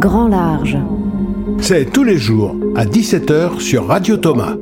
[0.00, 0.78] Grand Large.
[1.60, 4.56] C'est tous les jours à 17h sur Radio Thomas.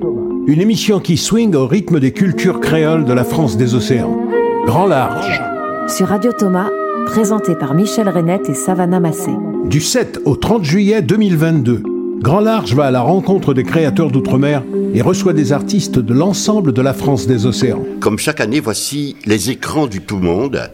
[0.49, 4.19] Une émission qui swing au rythme des cultures créoles de la France des océans.
[4.67, 5.41] Grand Large.
[5.87, 6.71] Sur Radio Thomas,
[7.07, 9.31] présenté par Michel Renette et Savannah Massé.
[9.67, 11.85] Du 7 au 30 juillet 2022.
[12.21, 16.73] Grand Large va à la rencontre des créateurs d'outre-mer et reçoit des artistes de l'ensemble
[16.73, 17.85] de la France des océans.
[18.01, 20.69] Comme chaque année, voici les écrans du tout monde,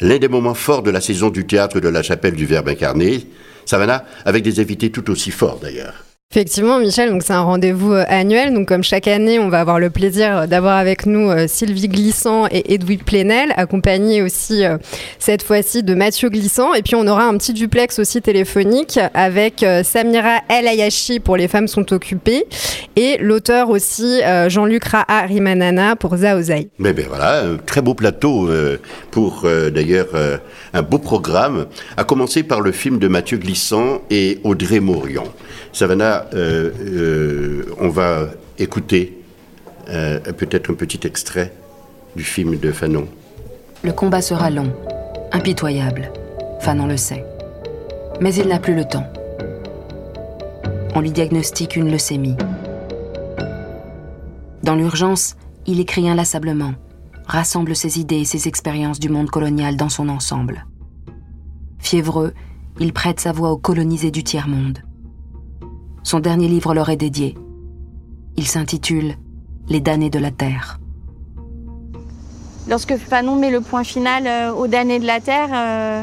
[0.00, 3.24] l'un des moments forts de la saison du théâtre de la chapelle du Verbe incarné.
[3.68, 6.07] Savannah, avec des invités tout aussi forts d'ailleurs.
[6.30, 8.52] Effectivement, Michel, donc c'est un rendez-vous euh, annuel.
[8.52, 12.46] Donc, comme chaque année, on va avoir le plaisir d'avoir avec nous euh, Sylvie Glissant
[12.50, 14.76] et Edoui Plenel, accompagnés aussi euh,
[15.18, 16.74] cette fois-ci de Mathieu Glissant.
[16.74, 21.48] Et puis, on aura un petit duplex aussi téléphonique avec Samira El Ayashi pour Les
[21.48, 22.44] femmes sont occupées
[22.96, 26.68] et l'auteur aussi Jean-Luc Raha Rimanana pour Zaozai.
[26.78, 28.50] Mais ben voilà, un très beau plateau
[29.10, 30.08] pour d'ailleurs
[30.74, 35.24] un beau programme, à commencer par le film de Mathieu Glissant et Audrey Maurion.
[35.78, 38.26] Savannah, euh, euh, on va
[38.58, 39.22] écouter
[39.88, 41.52] euh, peut-être un petit extrait
[42.16, 43.06] du film de Fanon.
[43.84, 44.72] Le combat sera long,
[45.30, 46.10] impitoyable.
[46.58, 47.24] Fanon le sait.
[48.20, 49.06] Mais il n'a plus le temps.
[50.96, 52.34] On lui diagnostique une leucémie.
[54.64, 55.36] Dans l'urgence,
[55.68, 56.74] il écrit inlassablement,
[57.28, 60.66] rassemble ses idées et ses expériences du monde colonial dans son ensemble.
[61.78, 62.32] Fiévreux,
[62.80, 64.80] il prête sa voix aux colonisés du tiers-monde.
[66.08, 67.34] Son dernier livre leur est dédié.
[68.38, 69.16] Il s'intitule
[69.68, 70.80] Les damnés de la Terre.
[72.66, 76.02] Lorsque Fanon met le point final euh, aux damnés de la Terre, euh,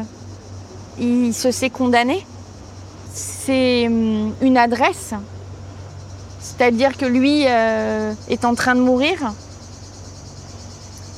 [1.00, 2.24] il se sait condamné.
[3.12, 5.12] C'est hum, une adresse.
[6.38, 9.32] C'est-à-dire que lui euh, est en train de mourir.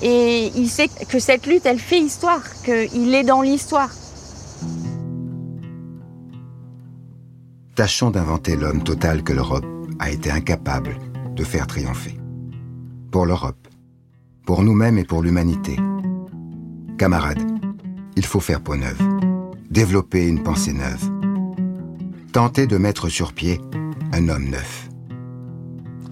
[0.00, 3.90] Et il sait que cette lutte, elle fait histoire, qu'il est dans l'histoire.
[7.78, 9.64] Tâchons d'inventer l'homme total que l'Europe
[10.00, 10.96] a été incapable
[11.36, 12.18] de faire triompher.
[13.12, 13.68] Pour l'Europe,
[14.44, 15.76] pour nous-mêmes et pour l'humanité.
[16.98, 17.40] Camarades,
[18.16, 19.00] il faut faire peau neuve,
[19.70, 21.08] développer une pensée neuve,
[22.32, 23.60] tenter de mettre sur pied
[24.12, 24.88] un homme neuf.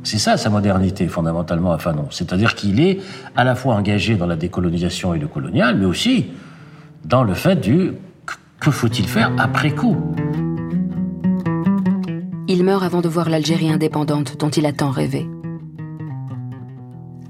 [0.05, 2.07] C'est ça sa modernité fondamentalement à Fanon.
[2.13, 3.01] C'est-à-dire qu'il est
[3.35, 6.27] à la fois engagé dans la décolonisation et le colonial, mais aussi
[7.05, 7.95] dans le fait du
[8.61, 9.97] que faut-il faire après coup?
[12.57, 15.29] Il meurt avant de voir l'Algérie indépendante dont il a tant rêvé.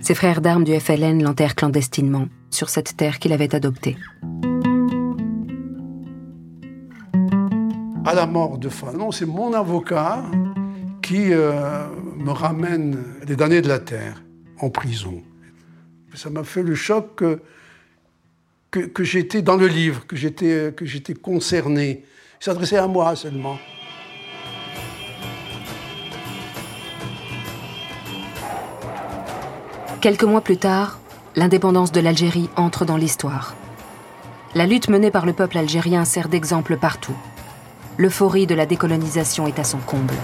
[0.00, 3.96] Ses frères d'armes du FLN l'enterrent clandestinement sur cette terre qu'il avait adoptée.
[8.04, 10.22] À la mort de Fanon, c'est mon avocat
[11.02, 14.22] qui euh, me ramène les damnés de la terre
[14.60, 15.24] en prison.
[16.14, 17.40] Ça m'a fait le choc que,
[18.70, 22.04] que, que j'étais dans le livre, que j'étais concerné.
[22.40, 23.58] Il s'adressait à moi seulement.
[30.06, 31.00] Quelques mois plus tard,
[31.34, 33.56] l'indépendance de l'Algérie entre dans l'histoire.
[34.54, 37.16] La lutte menée par le peuple algérien sert d'exemple partout.
[37.96, 40.14] L'euphorie de la décolonisation est à son comble.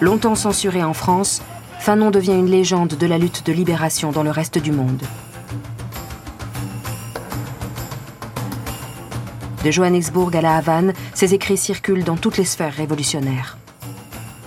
[0.00, 1.42] Longtemps censuré en France,
[1.80, 5.02] Fanon devient une légende de la lutte de libération dans le reste du monde.
[9.66, 13.58] De Johannesburg à la Havane, ses écrits circulent dans toutes les sphères révolutionnaires.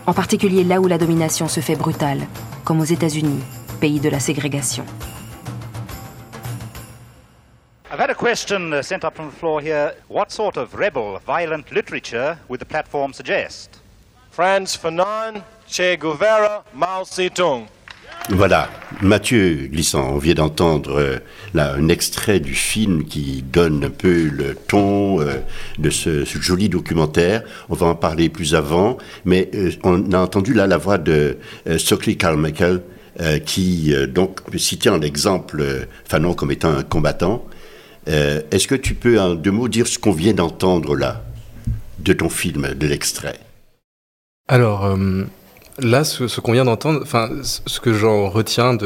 [0.07, 2.25] En particulier là où la domination se fait brutale,
[2.63, 3.43] comme aux États-Unis,
[3.81, 4.85] pays de la ségrégation.
[7.91, 9.91] I've had a question uh, sent up from the floor here.
[10.07, 13.81] What sort of rebel, violent literature would the platform suggest?
[14.31, 17.67] Franz Fanon, Che Guevara, Mao Zedong.
[18.27, 18.69] Voilà,
[19.01, 21.17] Mathieu Glissant, on vient d'entendre euh,
[21.55, 25.37] là un extrait du film qui donne un peu le ton euh,
[25.79, 27.43] de ce, joli documentaire.
[27.69, 31.37] On va en parler plus avant, mais euh, on a entendu là la voix de
[31.77, 32.81] Stockley Carmichael
[33.45, 35.61] qui donc citait en exemple
[36.05, 37.45] Fanon comme étant un combattant.
[38.07, 41.25] Est-ce que tu peux en deux mots dire ce qu'on vient d'entendre là
[41.99, 43.37] de ton film, de l'extrait?
[44.47, 44.97] Alors,
[45.81, 48.77] Là, ce, qu'on vient d'entendre, enfin, ce que j'en retiens,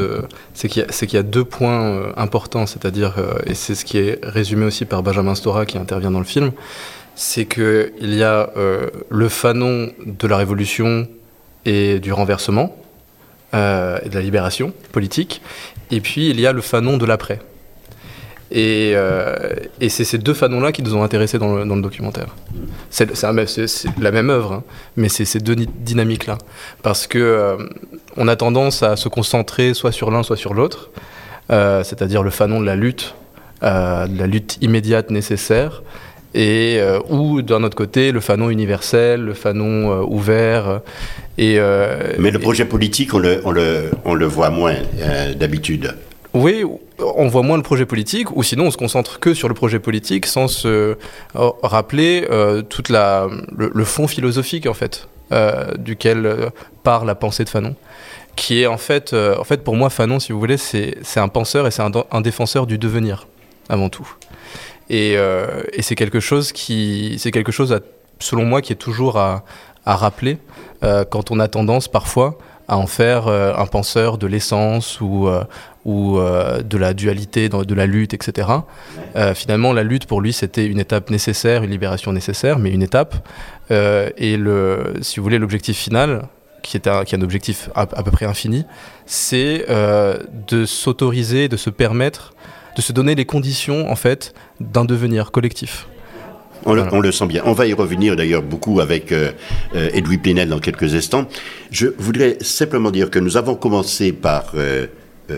[0.53, 4.19] c'est qu'il y, a deux points euh, importants, c'est-à-dire, euh, et c'est ce qui est
[4.23, 6.51] résumé aussi par Benjamin Stora qui intervient dans le film,
[7.15, 11.07] c'est qu'il y a euh, le fanon de la révolution
[11.65, 12.75] et du renversement,
[13.53, 15.41] et de la libération politique,
[15.91, 17.39] et puis il y a le fanon de l'après.
[18.55, 22.27] Euh, et, c'est ces deux fanons-là qui nous ont intéressés dans le, documentaire.
[22.89, 24.63] C'est la même œuvre, hein,
[24.95, 26.37] mais c'est ces deux dynamiques-là.
[26.83, 27.57] Parce que euh,
[28.17, 30.91] on a tendance à se concentrer soit sur l'un, soit sur l'autre.
[31.49, 33.15] c'est-à-dire le Fanon de la lutte,
[33.61, 35.81] de la lutte immédiate nécessaire,
[36.35, 36.79] et
[37.09, 40.81] ou d'un autre côté le fanon universel, le fanon ouvert.
[41.37, 41.59] Et,
[42.19, 44.75] Mais le projet politique, on le, on le, on le voit moins
[45.35, 45.95] d'habitude.
[46.33, 46.63] Oui,
[46.99, 49.79] on voit moins le projet politique, ou sinon on se concentre que sur le projet
[49.79, 50.95] politique sans se euh,
[51.63, 56.51] rappeler euh, toute la, le, fond philosophique en fait euh, duquel
[56.83, 57.75] part la pensée de Fanon,
[58.35, 61.67] qui est en fait, en fait pour moi Fanon, si vous voulez, c'est un penseur
[61.67, 63.27] et c'est un, défenseur du devenir
[63.69, 64.07] avant tout.
[64.89, 67.79] Et, et c'est quelque chose qui, c'est quelque chose
[68.19, 69.43] selon moi qui est toujours à,
[69.85, 70.37] à rappeler
[70.81, 72.37] quand on a tendance parfois
[72.67, 75.29] à en faire un penseur de l'essence ou,
[75.85, 78.47] ou euh, de la dualité, de la lutte, etc.
[79.15, 82.83] Euh, finalement, la lutte pour lui, c'était une étape nécessaire, une libération nécessaire, mais une
[82.83, 83.27] étape.
[83.71, 86.27] Euh, et le, si vous voulez, l'objectif final,
[86.61, 88.65] qui est un, qui est un objectif à, peu près infini,
[89.05, 92.33] c'est de s'autoriser, de se permettre,
[92.77, 95.87] de se donner les conditions, en fait, d'un devenir collectif.
[96.65, 97.43] On, le, on, le, sent bien.
[97.45, 99.31] On va y revenir d'ailleurs beaucoup avec euh,
[99.73, 101.27] Edoui Plenel dans quelques instants.
[101.71, 104.87] Je voudrais simplement dire que nous avons commencé par euh,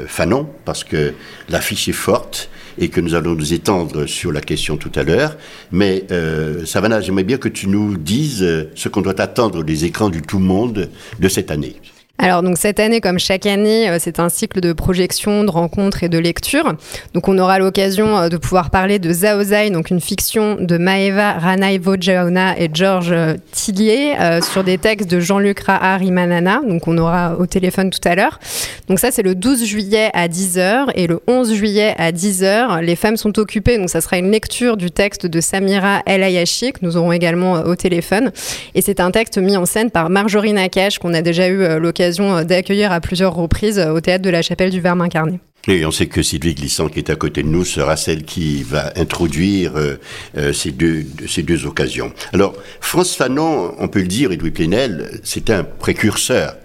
[0.08, 1.14] Fanon, parce que
[1.50, 5.38] l'affiche est forte et que nous allons nous étendre sur la question tout à l'heure.
[5.72, 9.86] Mais euh, Savannah, j'aimerais bien que tu nous dises euh, ce qu'on doit attendre des
[9.86, 10.90] écrans du tout monde
[11.20, 11.76] de cette année.
[12.18, 16.04] Alors donc cette année, comme chaque année, euh, c'est un cycle de projection, de rencontres
[16.04, 16.74] et de lectures.
[17.14, 21.34] Donc on aura l'occasion euh, de pouvoir parler de Zaozai, donc une fiction de Maeva
[21.34, 26.62] Ranai-Vojaona et Georges euh, Tillier sur des textes de Jean-Luc Rahar Imanana.
[26.66, 28.40] Donc on aura au téléphone tout à l'heure.
[28.88, 32.82] Donc ça c'est le 12 juillet à 10h et le 11 juillet à 10h.
[32.82, 36.72] Les femmes sont occupées, donc ça sera une lecture du texte de Samira El Ayashi
[36.72, 38.32] que nous aurons également au téléphone.
[38.74, 42.05] Et c'est un texte mis en scène par Marjorie Nakache qu'on a déjà eu l'occasion
[42.20, 45.40] euh, d'accueillir à plusieurs reprises euh, au théâtre de la Chapelle du Verbe incarné.
[45.68, 48.62] Et on sait que Sylvie Glissant, qui est à côté de nous, sera celle qui
[48.62, 52.14] va introduire euh, ces, deux, ces deux occasions.
[52.34, 56.56] Alors, France Fanon, on peut le dire, Edoui Plenel, c'est un précurseur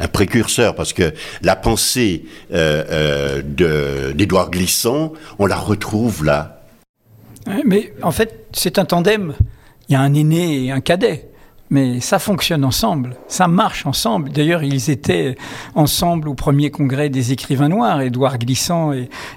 [0.00, 3.42] un précurseur, parce que la pensée euh,
[4.12, 6.62] d'Édouard Glissant, on la retrouve là.
[7.64, 9.34] Mais en fait, c'est un tandem.
[9.88, 11.28] Il y a un aîné et un cadet
[11.70, 14.30] mais ça fonctionne ensemble, ça marche ensemble.
[14.30, 15.34] D'ailleurs, ils étaient
[15.74, 18.92] ensemble au premier congrès des écrivains noirs, Édouard Glissant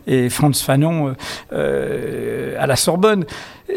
[0.08, 1.16] et, Franz Fanon
[1.54, 3.26] euh, à la Sorbonne.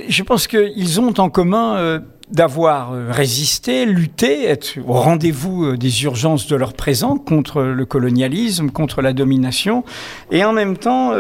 [0.08, 2.00] Je pense qu'ils ont en commun euh,
[2.31, 8.70] d'avoir euh, résisté, lutté, être au rendez-vous des urgences de leur présent contre le colonialisme,
[8.70, 9.85] contre la domination,
[10.31, 11.12] et en même temps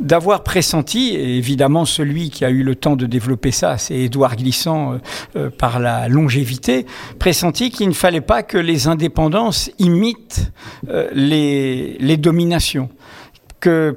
[0.00, 4.36] d'avoir pressenti, et évidemment celui qui a eu le temps de développer ça, c'est Édouard
[4.36, 4.98] Glissant euh,
[5.36, 6.86] euh, par la longévité,
[7.18, 10.52] pressenti qu'il ne fallait pas que les indépendances imitent
[10.88, 12.88] euh, les, les dominations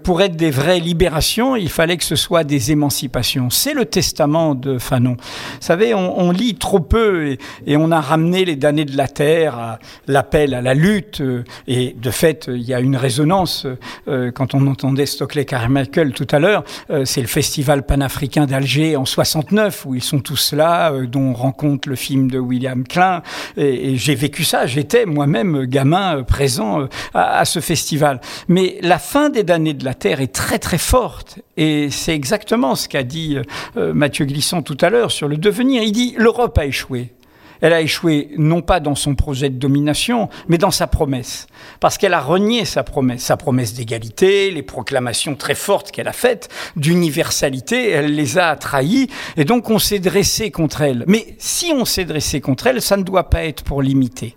[0.03, 3.49] pour être des vraies libérations, il fallait que ce soit des émancipations.
[3.49, 5.17] C'est le testament de Fanon.
[5.17, 9.57] Vous savez, on, lit trop peu et, on a ramené les damnés de la terre
[9.57, 11.21] à l'appel à la lutte.
[11.67, 13.65] Et de fait, il y a une résonance
[14.07, 16.63] euh, quand on entendait Stockley Carmichael tout à l'heure.
[16.89, 21.21] Euh, c'est le festival panafricain d'Alger en 69 où ils sont tous là, euh, dont
[21.21, 23.21] on rencontre le film de William Klein.
[23.57, 24.65] Et, j'ai vécu ça.
[24.65, 28.21] J'étais moi-même gamin présent à, à, ce festival.
[28.47, 31.39] Mais la fin des de la Terre est très très forte.
[31.57, 33.37] Et c'est exactement ce qu'a dit
[33.75, 35.83] euh, Mathieu Glisson tout à l'heure sur le devenir.
[35.83, 37.13] Il dit l'Europe a échoué.
[37.61, 41.47] Elle a échoué non pas dans son projet de domination, mais dans sa promesse.
[41.79, 46.13] Parce qu'elle a renié sa promesse, sa promesse d'égalité, les proclamations très fortes qu'elle a
[46.13, 51.03] faites d'universalité, elle les a trahies, et donc on s'est dressé contre elle.
[51.07, 54.35] Mais si on s'est dressé contre elle, ça ne doit pas être pour l'imiter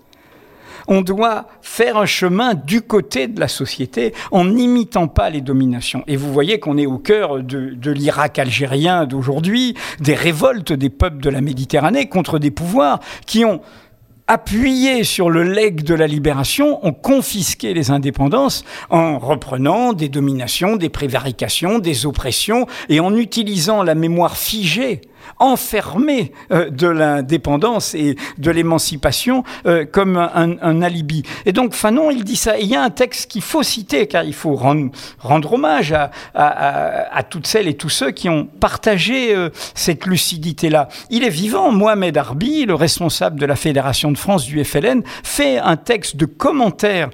[0.88, 6.04] on doit faire un chemin du côté de la société en n'imitant pas les dominations.
[6.06, 11.22] Et vous voyez qu'on est au cœur de, l'Irak algérien d'aujourd'hui, des révoltes des peuples
[11.22, 13.60] de la Méditerranée contre des pouvoirs qui ont
[14.26, 20.76] appuyé sur le legs de la libération, ont confisqué les indépendances en reprenant des dominations,
[20.76, 25.00] des prévarications, des oppressions et en utilisant la mémoire figée
[25.38, 31.22] enfermé euh, de l'indépendance et de l'émancipation euh, comme un, alibi.
[31.46, 32.58] Et donc Fanon, il dit ça.
[32.58, 37.22] il y a un texte qu'il faut citer, car il faut rendre, hommage à, à,
[37.22, 40.88] toutes celles et tous ceux qui ont partagé euh, cette lucidité-là.
[41.10, 41.70] Il est vivant.
[41.72, 46.26] Mohamed Arbi, le responsable de la Fédération de France du FLN, fait un texte de
[46.26, 47.10] commentaire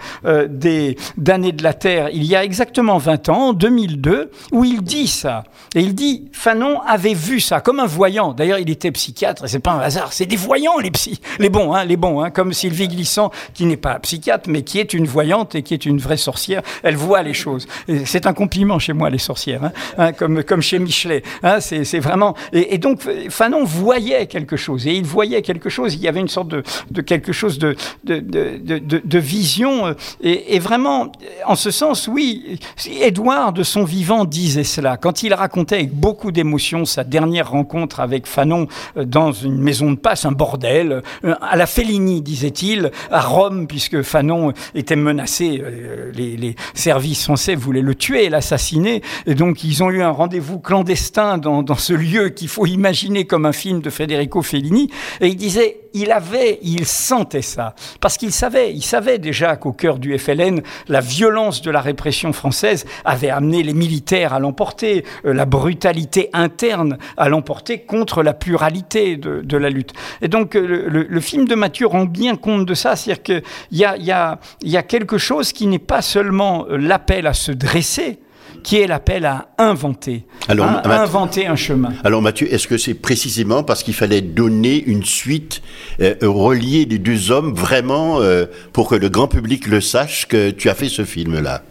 [0.48, 4.82] des d'années de la Terre il y a exactement 20 ans, en 2002, où il
[4.82, 5.44] dit ça.
[5.74, 8.32] Et il dit, Fanon avait vu ça comme un voyant.
[8.32, 10.12] D'ailleurs, il était psychiatre, et c'est pas un hasard.
[10.12, 10.92] C'est des voyants, les.
[11.38, 14.78] Les bons, hein, les bons, hein, comme Sylvie Glissant, qui n'est pas psychiatre, mais qui
[14.78, 16.62] est une voyante et qui est une vraie sorcière.
[16.82, 17.66] Elle voit les choses.
[18.04, 21.22] C'est un compliment chez moi, les sorcières, hein, hein comme, comme chez Michelet.
[21.42, 22.34] Hein, c'est vraiment.
[22.52, 23.00] Et, donc,
[23.30, 24.86] Fanon voyait quelque chose.
[24.86, 25.94] Et il voyait quelque chose.
[25.94, 29.94] Il y avait une sorte de, de quelque chose de, de, de, de vision.
[30.22, 31.12] Et, et, vraiment,
[31.46, 32.58] en ce sens, oui,
[33.00, 34.96] Édouard, de son vivant, disait cela.
[34.96, 38.66] Quand il racontait avec beaucoup d'émotion sa dernière rencontre avec Fanon
[38.96, 43.66] euh, dans une maison de passe, un bordel, euh, à la Fellini, disait-il, à Rome,
[43.66, 45.62] puisque Fanon était menacé.
[45.62, 49.02] Euh, les, services français voulaient le tuer, l'assassiner.
[49.26, 53.46] Et donc, ils ont eu un rendez-vous clandestin dans, ce lieu qu'il faut imaginer comme
[53.46, 54.90] un film de Federico Fellini.
[55.20, 57.74] Et il disait, il avait, il sentait ça.
[58.00, 62.32] Parce qu'il savait, il savait déjà qu'au cœur du FLN, la violence de la répression
[62.32, 69.16] française avait amené les militaires à l'emporter, la brutalité interne à l'emporter contre la pluralité
[69.16, 69.92] de, la lutte.
[70.22, 73.42] Et donc, euh, le, film de Mathieu rend bien compte de ça, c'est-à-dire qu'il
[73.72, 77.32] y a, y, a, y a quelque chose qui n'est pas seulement euh, l'appel à
[77.32, 78.18] se dresser,
[78.66, 81.92] qui est l'appel à inventer, alors, à inventer un chemin.
[82.02, 85.62] Alors Mathieu, est-ce que c'est précisément parce qu'il fallait donner une suite
[86.00, 90.50] euh, reliée des deux hommes vraiment euh, pour que le grand public le sache que
[90.50, 91.62] tu as fait ce film-là?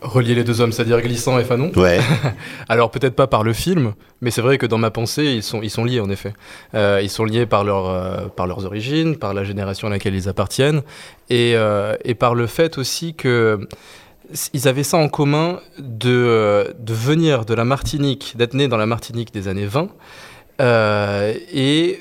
[0.00, 2.00] Relier les deux hommes, c'est-à-dire Glissant et Fanon Ouais.
[2.68, 5.62] Alors peut-être pas par le film, mais c'est vrai que dans ma pensée, ils sont,
[5.62, 6.32] ils sont liés en effet.
[6.74, 10.28] Euh, ils sont liés par, leur, par leurs origines, par la génération à laquelle ils
[10.28, 10.82] appartiennent,
[11.28, 11.54] et,
[12.04, 13.66] et par le fait aussi que
[14.52, 18.76] ils avaient ça en commun de, euh, de venir de la Martinique, d'être nés dans
[18.76, 19.88] la Martinique des années 20,
[20.60, 21.98] euh, et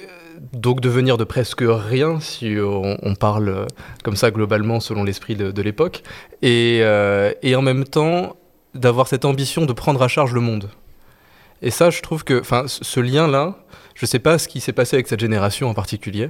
[0.53, 3.67] donc de venir de presque rien, si on, parle
[4.03, 6.03] comme ça globalement selon l'esprit de, l'époque,
[6.41, 8.35] et, euh, et, en même temps
[8.73, 10.69] d'avoir cette ambition de prendre à charge le monde.
[11.61, 13.55] Et ça, je trouve que ce lien-là,
[13.95, 16.29] je ne sais pas ce qui s'est passé avec cette génération en particulier,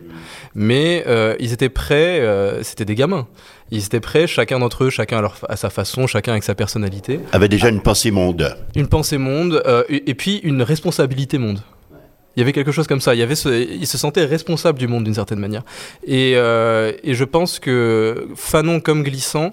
[0.56, 3.28] mais euh, ils étaient prêts, euh, c'était des gamins.
[3.70, 7.20] Ils étaient prêts, chacun d'entre eux, chacun à, sa façon, chacun avec sa personnalité.
[7.32, 8.58] Avait déjà une pensée monde.
[8.76, 11.62] Une pensée monde, euh, et, puis une responsabilité monde.
[12.40, 13.14] Il y avait quelque chose comme ça.
[13.16, 15.64] Il, y avait il se sentait responsable du monde d'une certaine manière.
[16.08, 19.52] Et, et, je pense que Fanon comme glissant,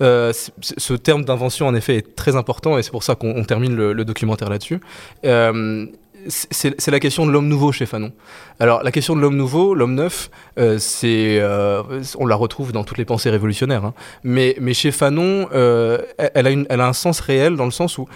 [0.00, 4.04] ce terme d'invention en effet est très important et c'est pour ça qu'on termine le,
[4.04, 4.80] documentaire là-dessus
[6.28, 8.12] c'est la question de l'homme nouveau chez Fanon.
[8.60, 11.82] Alors la question de l'homme nouveau, l'homme neuf, euh, c'est, euh,
[12.18, 13.84] on la retrouve dans toutes les pensées révolutionnaires.
[13.84, 13.94] Hein.
[14.22, 18.08] Mais, chez Fanon, euh, elle, a elle, a un sens réel dans le sens où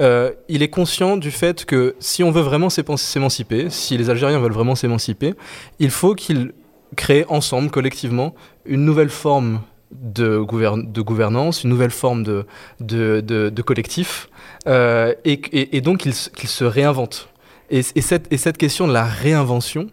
[0.00, 4.52] il est conscient du fait que si on veut vraiment s'émanciper, si les Algériens veulent
[4.52, 5.34] vraiment s'émanciper,
[5.78, 6.52] il faut qu'ils
[6.96, 12.46] créent ensemble, collectivement, une nouvelle forme de, de gouvernance, une nouvelle forme de,
[12.80, 14.28] de, de, collectif,
[14.66, 17.28] et, et, donc qu'ils se réinventent.
[17.70, 19.88] Et, cette, question de la réinvention,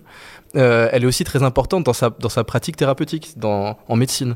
[0.55, 4.35] euh, elle est aussi très importante dans sa, dans sa pratique thérapeutique dans, en médecine.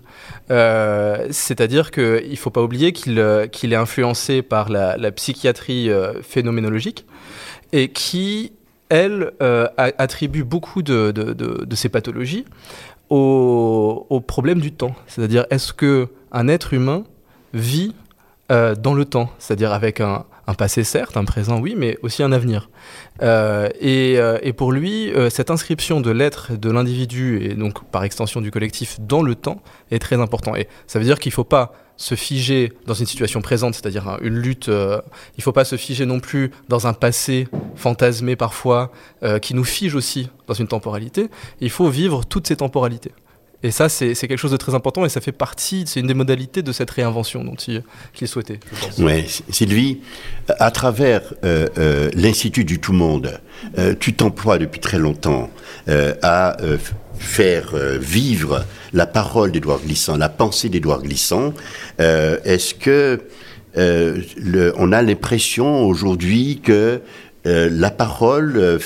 [0.51, 5.89] Euh, C'est-à-dire qu'il ne faut pas oublier qu'il euh, qu'il est influencé par la, psychiatrie
[6.21, 7.05] phénoménologique
[7.73, 8.53] et qui,
[8.89, 9.31] elle,
[9.77, 12.45] attribue beaucoup de, de, de, de ces pathologies
[13.09, 14.95] au, au, problème du temps.
[15.07, 17.03] C'est-à-dire, est-ce qu'un être humain
[17.53, 17.95] vit
[18.49, 19.31] dans le temps?
[19.39, 22.69] C'est-à-dire avec un, un passé certes, un présent oui, mais aussi un avenir.
[23.21, 28.03] Euh, euh, et, pour lui, euh, cette inscription de l'être de l'individu et donc par
[28.03, 30.55] extension du collectif dans le temps est très important.
[30.55, 34.17] Et ça veut dire qu'il ne faut pas se figer dans une situation présente, c'est-à-dire
[34.21, 34.67] une lutte.
[34.67, 34.71] il
[35.37, 38.91] ne faut pas se figer non plus dans un passé fantasmé parfois
[39.41, 41.29] qui nous fige aussi dans une temporalité.
[41.59, 43.11] Il faut vivre toutes ces temporalités.
[43.61, 46.13] Et ça, c'est quelque chose de très important et ça fait partie, c'est une des
[46.13, 48.59] modalités de cette réinvention dont il, qu'il souhaitait.
[48.99, 49.99] Oui, Sylvie,
[50.59, 53.41] à travers euh, euh, l'Institut du Tout-Monde,
[53.77, 55.49] euh, tu t'emploies depuis très longtemps
[56.21, 56.55] à
[57.17, 58.63] faire vivre
[58.93, 61.53] la parole d'Édouard Glissant, la pensée d'Édouard Glissant.
[61.97, 63.23] Est-ce que
[63.75, 67.01] on a l'impression aujourd'hui que
[67.45, 68.79] euh, la parole, euh,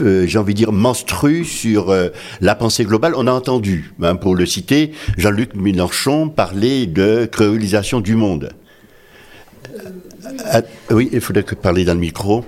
[0.00, 1.94] euh, j'ai envie de dire, menstrue sur
[2.40, 3.12] la pensée globale.
[3.16, 8.50] On a entendu, hein, pour le citer, Jean-Luc Mélenchon parler de créolisation du monde.
[10.90, 12.44] oui, il faudrait que parler dans le micro.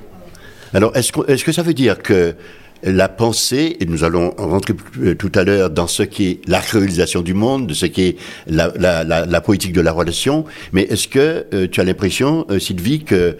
[0.75, 1.12] Alors, est-ce
[1.45, 2.35] que, ça veut dire que
[2.83, 4.75] la pensée, et nous allons rentrer
[5.16, 8.16] tout à l'heure dans ce qui est la créolisation du monde, de ce qui est
[8.49, 13.37] la, la, de la relation, mais est-ce que tu as l'impression, Sylvie, que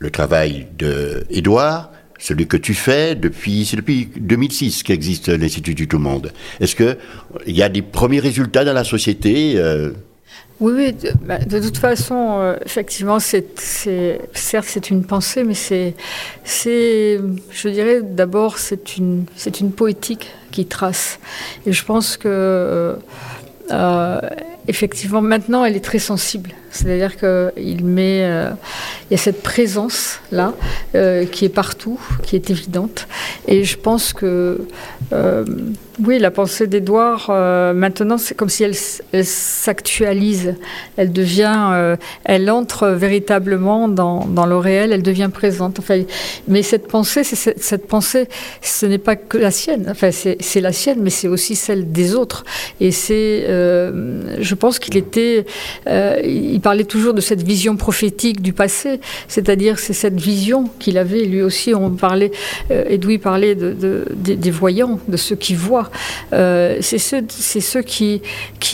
[0.00, 6.32] le travail d'Edouard, celui que tu fais depuis, c'est depuis 2006 qu'existe l'Institut du Tout-Monde.
[6.58, 6.96] Est-ce qu'il
[7.46, 9.92] y a des premiers résultats dans la société euh?
[10.60, 13.46] Oui, oui de, bah, toute façon, euh, effectivement, c'est,
[14.34, 15.94] certes, c'est une pensée, mais c'est,
[16.44, 19.24] je dirais d'abord, c'est une,
[19.60, 21.18] une poétique qui trace.
[21.64, 22.96] Et je pense que,
[23.70, 24.20] euh,
[24.70, 26.50] effectivement, maintenant, elle est très sensible.
[26.70, 28.50] C'est-à-dire qu'il met, euh,
[29.10, 30.54] il y a cette présence là
[30.94, 33.08] euh, qui est partout, qui est évidente.
[33.48, 34.60] Et je pense que,
[35.12, 35.44] euh,
[36.02, 37.28] oui, la pensée d'Edouard,
[37.74, 38.74] maintenant, c'est comme si elle,
[39.26, 40.54] s'actualise.
[40.96, 44.92] Elle devient, elle entre véritablement dans, le réel.
[44.92, 45.78] Elle devient présente.
[45.78, 46.02] Enfin,
[46.48, 48.28] mais cette pensée, cette, pensée,
[48.62, 49.88] ce n'est pas que la sienne.
[49.90, 52.44] Enfin, c'est la sienne, mais c'est aussi celle des autres.
[52.80, 55.44] Et c'est, je pense qu'il était,
[55.86, 60.98] il il parlait toujours de cette vision prophétique du passé, c'est-à-dire c'est cette vision qu'il
[60.98, 61.24] avait.
[61.24, 62.32] Lui aussi, on parlait,
[62.70, 65.90] euh, Edoui parlait de, des voyants, de ceux qui voient.
[66.34, 67.24] Euh, c'est ceux,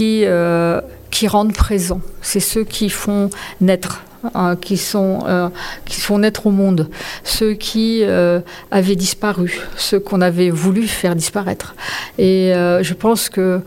[0.00, 0.80] euh,
[1.12, 4.02] qui rendent présent, c'est ceux qui font naître.
[4.34, 5.48] Hein, qui, sont, euh,
[5.84, 6.88] qui font naître au monde,
[7.24, 8.40] ceux qui euh,
[8.70, 11.74] avaient disparu, ceux qu'on avait voulu faire disparaître.
[12.18, 13.60] Et euh, je pense que,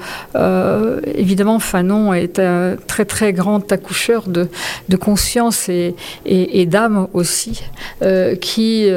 [1.16, 4.48] évidemment, Fanon est un très très grand accoucheur de,
[4.90, 7.62] de conscience et, et, d'âme aussi,
[8.42, 8.88] qui,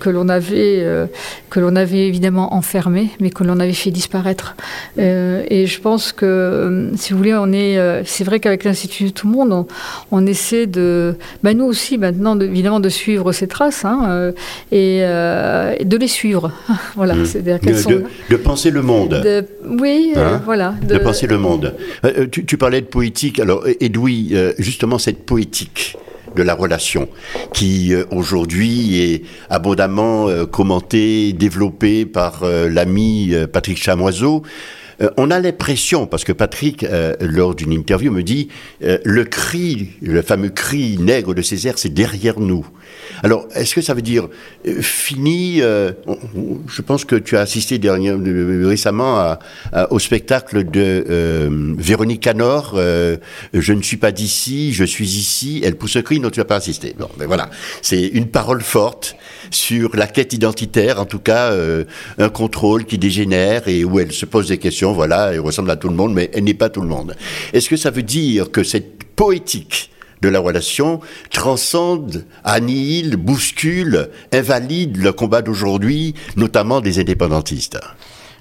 [0.00, 1.08] que l'on avait,
[1.50, 4.56] que l'on avait évidemment enfermé, mais que l'on avait fait disparaître.
[4.98, 9.32] et je pense que, si vous voulez, on est, c'est vrai qu'avec l'Institut Tout le
[9.32, 9.66] Monde, on,
[10.12, 10.95] on essaie de
[11.42, 14.32] ben nous aussi maintenant, évidemment, de suivre ces traces hein, euh,
[14.72, 16.52] euh, et, de les suivre.
[16.96, 17.14] voilà.
[17.14, 17.26] Mmh.
[17.42, 19.22] De, de, penser le monde.
[19.64, 20.74] oui, euh, hein voilà.
[20.82, 20.98] De...
[20.98, 21.74] penser le monde.
[22.30, 23.40] Tu, parlais de poétique.
[23.40, 25.96] Alors, Edoui, justement, cette poétique
[26.34, 27.08] de la relation,
[27.54, 34.42] qui aujourd'hui est abondamment commentée, développée par l'ami Patrick Chamoiseau.
[35.02, 38.48] Euh, on a l'impression, parce que Patrick, euh, lors d'une interview, me dit
[38.82, 42.66] euh, le cri, le fameux cri nègre de Césaire, c'est derrière nous.
[43.22, 44.28] Alors, est-ce que ça veut dire
[44.80, 49.36] fini Je pense que tu as assisté récemment
[49.90, 51.04] au spectacle de
[51.78, 52.76] Véronique Canor.
[52.76, 55.62] je ne suis pas d'ici, je suis ici.
[55.64, 56.94] Elle pousse un cri dont tu n'as pas assisté.
[56.98, 57.50] Bon, ben voilà,
[57.82, 59.16] c'est une parole forte
[59.50, 61.52] sur la quête identitaire, en tout cas
[62.18, 65.76] un contrôle qui dégénère et où elle se pose des questions voilà, elle ressemble à
[65.76, 67.16] tout le monde, mais elle n'est pas tout le monde.
[67.52, 69.90] Est-ce que ça veut dire que cette poétique
[70.22, 77.78] de la relation transcende, annihile, bouscule, invalide le combat d'aujourd'hui, notamment des indépendantistes?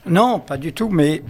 [0.08, 1.24] Non, pas du tout, mais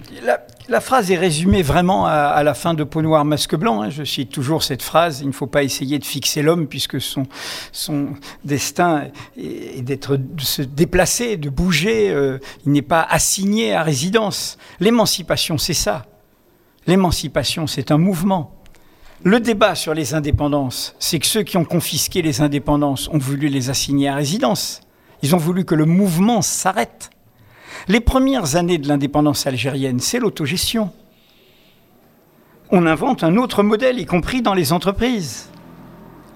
[0.80, 3.82] phrase est résumée vraiment à, la fin de Peau noire, masque blanc.
[3.82, 3.90] Hein.
[3.90, 7.28] Je cite toujours cette phrase, il ne faut pas essayer de fixer l'homme puisque son,
[7.72, 8.10] son
[8.44, 9.06] destin
[9.38, 14.58] est, d'être, de se déplacer, de bouger, euh, il n'est pas assigné à résidence.
[14.80, 16.06] L'émancipation, c'est ça.
[16.88, 18.56] L'émancipation, c'est un mouvement.
[19.24, 23.48] Le débat sur les indépendances, c'est que ceux qui ont confisqué les indépendances ont voulu
[23.48, 24.82] les assigner à résidence.
[25.24, 27.10] Ils ont voulu que le mouvement s'arrête.
[27.88, 30.92] Les premières années de l'indépendance algérienne, c'est l'autogestion.
[32.72, 35.50] On invente un autre modèle, y compris dans les entreprises.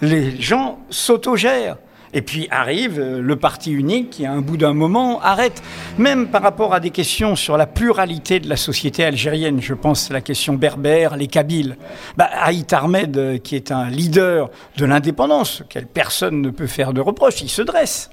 [0.01, 1.77] Les gens s'autogèrent.
[2.11, 5.61] Et puis arrive euh, le parti unique qui, à un bout d'un moment, arrête.
[5.97, 10.09] Même par rapport à des questions sur la pluralité de la société algérienne, je pense
[10.09, 11.77] à la question berbère, les Kabyles.
[12.17, 16.93] Bah, Haït Ahmed, euh, qui est un leader de l'indépendance, auquel personne ne peut faire
[16.93, 18.09] de reproche, il se dresse.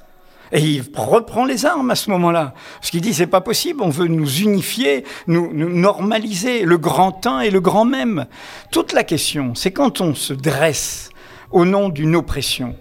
[0.52, 2.54] Et il reprend les armes à ce moment-là.
[2.80, 7.40] Parce qu'il dit, c'est pas possible, on veut nous unifier, nous, normaliser, le grand un
[7.40, 8.26] et le grand même.
[8.70, 11.10] Toute la question, c'est quand on se dresse
[11.50, 12.76] au nom d'une oppression,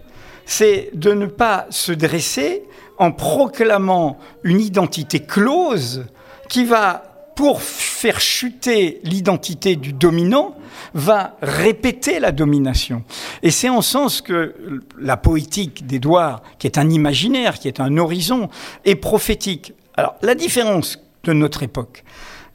[0.45, 2.63] c'est de ne pas se dresser
[2.97, 6.05] en proclamant une identité close
[6.49, 10.55] qui va pour faire chuter l'identité du dominant,
[10.93, 13.03] va répéter la domination.
[13.43, 14.55] Et c'est en sens que
[14.97, 18.49] la poétique d'Édouard, qui est un imaginaire, qui est un horizon,
[18.85, 19.73] est prophétique.
[19.95, 22.03] Alors, la différence de notre époque,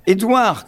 [0.06, 0.66] Édouard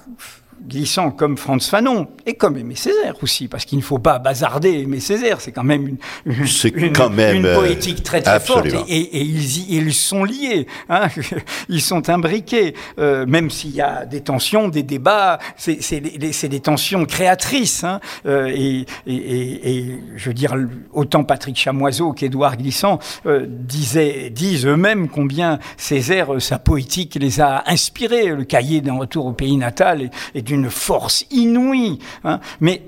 [0.69, 4.81] glissant comme Franz Fanon et comme Aimé Césaire aussi, parce qu'il ne faut pas bazarder
[4.81, 5.97] Aimé Césaire, c'est quand même une,
[6.27, 11.09] une, quand même, une poétique très très forte et, et, ils, ils, sont liés, hein,
[11.69, 17.05] ils sont imbriqués, euh, même s'il y a des tensions, des débats, c'est des tensions
[17.05, 17.85] créatrices.
[17.85, 20.55] Hein, euh, et, et, je veux dire,
[20.93, 27.65] autant Patrick Chamoiseau qu'Édouard Glissant euh, disaient, disent eux-mêmes combien Césaire, sa poétique les a
[27.67, 31.99] inspirés, le cahier d'un retour au pays natal et, d'une force inouïe.
[32.25, 32.41] Hein.
[32.61, 32.83] Mais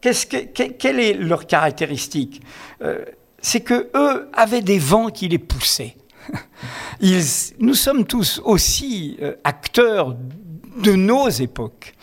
[0.00, 2.42] quelle est leur caractéristique
[2.82, 3.04] euh,
[3.40, 5.96] C'est que eux avaient des vents qui les poussaient.
[7.60, 10.16] Nous sommes tous aussi euh, acteurs
[10.82, 11.94] de nos époques.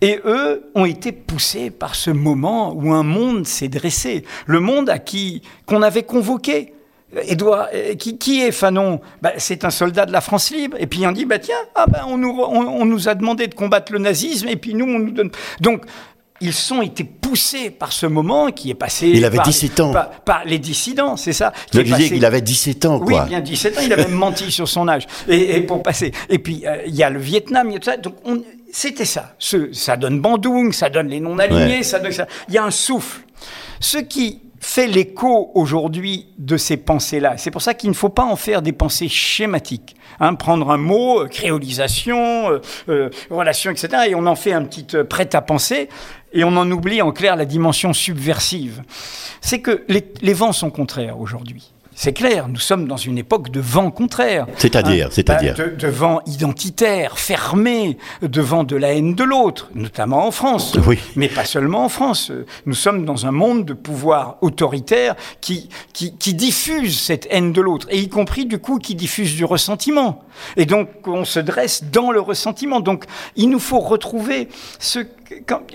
[0.00, 4.88] Et eux ont été poussés par ce moment où un monde s'est dressé, le monde
[4.88, 6.73] à qui qu'on avait convoqué.
[7.22, 9.00] Édouard, euh, qui, qui, est Fanon?
[9.22, 10.76] Bah, C'est un soldat de la France libre.
[10.80, 13.46] Et puis on dit, bah, tiens, ah, bah, on, nous, on, on, nous a demandé
[13.46, 15.30] de combattre le nazisme, et puis nous, on nous donne...
[15.60, 15.82] Donc,
[16.40, 19.08] ils ont été poussés par ce moment qui est passé.
[19.08, 19.92] Il avait par 17 ans.
[19.92, 21.52] Par, par, les dissidents, c'est ça?
[21.70, 23.22] Qui qu'il avait 17 ans, quoi.
[23.22, 23.80] Oui, bien 17 ans.
[23.84, 25.06] Il a même menti sur son âge.
[25.28, 26.12] Et, et pour passer.
[26.28, 27.96] Et puis, euh, il y a le Vietnam, il y a tout ça.
[27.96, 29.34] Donc, on, c'était ça.
[29.38, 31.82] Ce, ça donne Bandung, ça donne les non-alignés, ouais.
[31.82, 32.26] ça donne ça.
[32.48, 33.20] Il y a un souffle.
[33.78, 37.36] Ce qui fait l'écho aujourd'hui de ces pensées-là.
[37.36, 39.94] C'est pour ça qu'il ne faut pas en faire des pensées schématiques.
[40.20, 44.64] Hein, prendre un mot, euh, créolisation, euh, euh, relation, etc., et on en fait un
[44.64, 45.88] petit prêt-à-penser,
[46.32, 48.82] et on en oublie en clair la dimension subversive.
[49.42, 51.72] C'est que les vents sont contraires aujourd'hui.
[51.94, 54.46] C'est clair, nous sommes dans une époque de vent contraire.
[54.56, 60.26] C'est-à-dire, hein, c'est-à-dire de, de, vent identitaire, fermé, devant de la haine de l'autre, notamment
[60.26, 60.76] en France.
[60.86, 60.98] Oui.
[61.14, 62.32] Mais pas seulement en France.
[62.66, 67.60] Nous sommes dans un monde de pouvoir autoritaire qui, qui, qui diffuse cette haine de
[67.60, 70.24] l'autre, et y compris du coup qui diffuse du ressentiment.
[70.56, 72.80] Et donc on se dresse dans le ressentiment.
[72.80, 73.04] Donc
[73.36, 75.00] il nous faut retrouver ce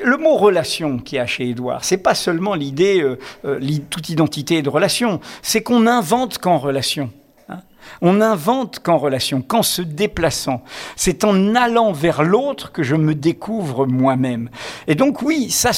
[0.04, 4.62] le mot relation qui a chez Édouard, c'est pas seulement l'idée euh, euh, toute identité
[4.62, 7.12] de relation, c'est qu'on invente qu'en relation.
[7.50, 7.60] Hein
[8.02, 10.64] on invente qu'en relation, qu'en se déplaçant.
[10.96, 14.50] C'est en allant vers l'autre que je me découvre moi-même.
[14.88, 15.72] Et donc oui, ça,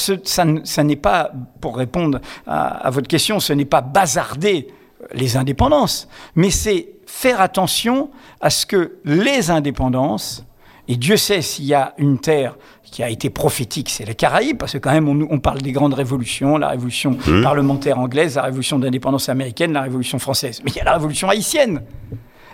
[0.84, 4.68] n'est pas, pour répondre à votre question, ce n'est pas bazarder
[5.12, 10.44] les indépendances, mais c'est faire attention à ce que les indépendances,
[10.92, 14.58] et Dieu sait s'il y a une terre qui a été prophétique, c'est les Caraïbes,
[14.58, 17.42] parce que quand même on, on, parle des grandes révolutions, la révolution mmh.
[17.42, 20.60] parlementaire anglaise, la révolution d'indépendance américaine, la révolution française.
[20.62, 21.80] Mais il y a la révolution haïtienne.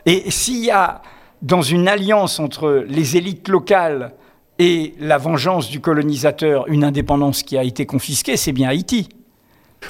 [0.06, 1.02] Et s'il y a
[1.42, 4.12] dans une alliance entre les élites locales
[4.60, 9.08] et la vengeance du colonisateur une indépendance qui a été confisquée, c'est bien Haïti.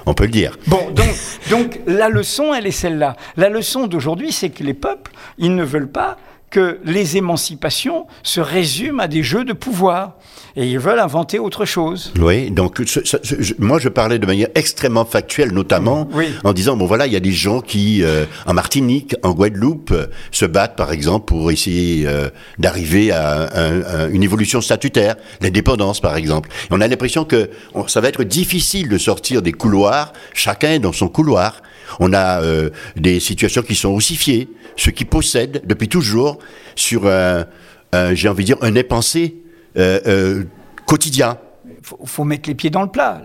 [0.07, 0.57] On peut le dire.
[0.69, 1.15] Bon, donc,
[1.51, 3.15] donc la leçon, elle est celle-là.
[3.37, 6.17] La leçon d'aujourd'hui, c'est que les peuples, ils ne veulent pas
[6.51, 10.17] que les émancipations se résument à des jeux de pouvoir.
[10.57, 12.13] Et ils veulent inventer autre chose.
[12.19, 16.31] Oui, donc ce, ce, je, moi je parlais de manière extrêmement factuelle, notamment oui.
[16.43, 19.95] en disant bon voilà, il y a des gens qui euh, en Martinique, en Guadeloupe,
[20.33, 26.01] se battent par exemple pour essayer euh, d'arriver à, à, à, une évolution statutaire, l'indépendance
[26.01, 26.49] par exemple.
[26.65, 30.71] Et on a l'impression que on, ça va être difficile de sortir des couloirs, chacun
[30.71, 31.63] est dans son couloir.
[32.01, 36.39] On a euh, des situations qui sont ossifiées, ceux qui possèdent depuis toujours
[36.77, 37.47] sur un,
[37.93, 39.37] un j'ai envie de dire, un impensé
[39.77, 40.45] euh, euh,
[40.87, 41.39] quotidien.
[41.67, 43.23] Il faut, mettre les pieds dans le plat.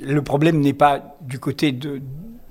[0.00, 2.00] Le problème n'est pas du côté de,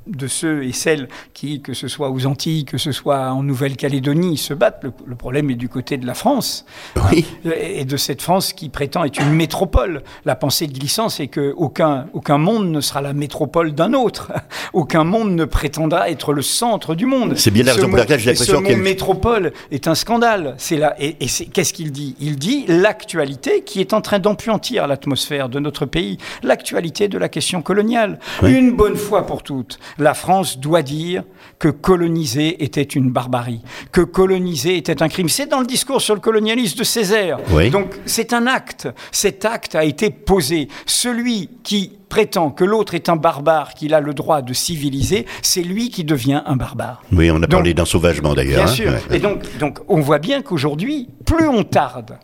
[0.08, 4.38] de ceux et celles qui, que ce soit aux Antilles, que ce soit en Nouvelle-Calédonie,
[4.38, 4.84] se battent.
[4.84, 6.66] Le, le, problème est du côté de la France.
[7.12, 7.26] Oui.
[7.46, 10.04] Et de cette France qui prétend être une métropole.
[10.26, 14.32] La pensée de glissant, c'est qu'aucun aucun monde ne sera la métropole d'un autre.
[14.74, 17.38] Aucun monde ne prétendra être le centre du monde.
[17.38, 18.74] C'est bien la raison pour laquelle j'ai l'impression que...
[18.74, 20.56] Métropole est un scandale.
[20.58, 22.16] C'est là, et, qu'est-ce qu'il dit?
[22.20, 27.30] Il dit l'actualité qui est en train d'empuantir l'atmosphère de notre pays, l'actualité de la
[27.30, 28.20] question coloniale.
[28.42, 28.54] Oui.
[28.54, 31.24] Une bonne fois pour toutes la France doit dire
[31.60, 35.30] que coloniser était une barbarie, que coloniser était un crime.
[35.30, 37.38] C'est dans le discours sur le colonialisme de Césaire.
[37.52, 37.70] Oui.
[37.70, 38.88] Donc c'est un acte.
[39.12, 40.68] Cet acte a été posé.
[40.86, 45.64] Celui qui prétend que l'autre est un barbare, qu'il a le droit de civiliser, c'est
[45.64, 47.02] lui qui devient un barbare.
[47.12, 48.66] Oui, on a parlé d'ensauvagement d'ailleurs.
[48.66, 48.92] Bien hein sûr.
[48.92, 49.18] Ouais.
[49.18, 52.18] Et donc, donc on voit bien qu'aujourd'hui, plus on tarde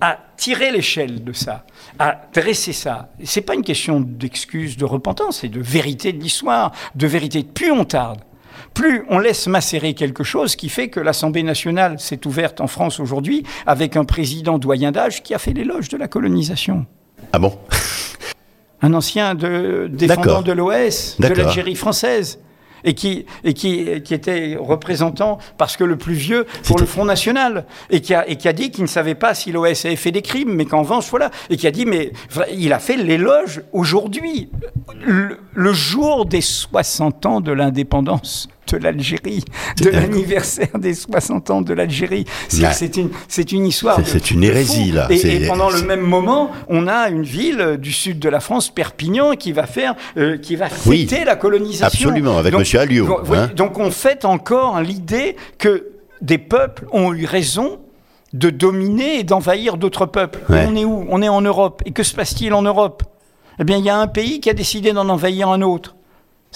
[0.00, 1.64] à tirer l'échelle de ça,
[1.98, 3.10] à dresser ça.
[3.24, 7.42] C'est pas une question d'excuse, de repentance, c'est de vérité de l'histoire, de vérité.
[7.42, 8.20] Plus on tarde,
[8.74, 13.00] plus on laisse macérer quelque chose qui fait que l'Assemblée nationale s'est ouverte en France
[13.00, 16.86] aujourd'hui avec un président doyen d'âge qui a fait l'éloge de la colonisation.
[17.32, 17.58] Ah bon?
[18.82, 22.38] Un ancien de, défendant de l'OS, de l'Algérie française
[22.84, 27.04] et qui, et qui, qui était représentant, parce que le plus vieux, pour le Front
[27.04, 29.96] National, et qui a, et qui a dit qu'il ne savait pas si l'OS avait
[29.96, 32.12] fait des crimes, mais qu'en revanche, voilà, et qui a dit, mais
[32.52, 34.50] il a fait l'éloge aujourd'hui,
[35.04, 39.44] le, le jour des 60 ans de l'indépendance de l'Algérie,
[39.80, 42.24] de l'anniversaire des 60 ans de l'Algérie.
[42.48, 43.10] C'est une,
[43.52, 44.00] une histoire.
[44.04, 45.06] C'est une hérésie, là.
[45.10, 48.70] Et, et, pendant le même moment, on a une ville du sud de la France,
[48.70, 52.08] Perpignan, qui va faire, euh, qui va fêter oui, la colonisation.
[52.08, 52.80] Absolument, avec donc, M.
[52.80, 53.06] Alliot.
[53.06, 53.50] Donc, hein.
[53.54, 55.88] donc on fête encore l'idée que
[56.20, 57.78] des peuples ont eu raison
[58.32, 60.40] de dominer et d'envahir d'autres peuples.
[60.48, 60.66] Ouais.
[60.68, 61.06] On est où?
[61.08, 61.82] On est en Europe.
[61.86, 63.02] Et que se passe-t-il en Europe?
[63.58, 65.95] Eh bien, il y a un pays qui a décidé d'en envahir un autre.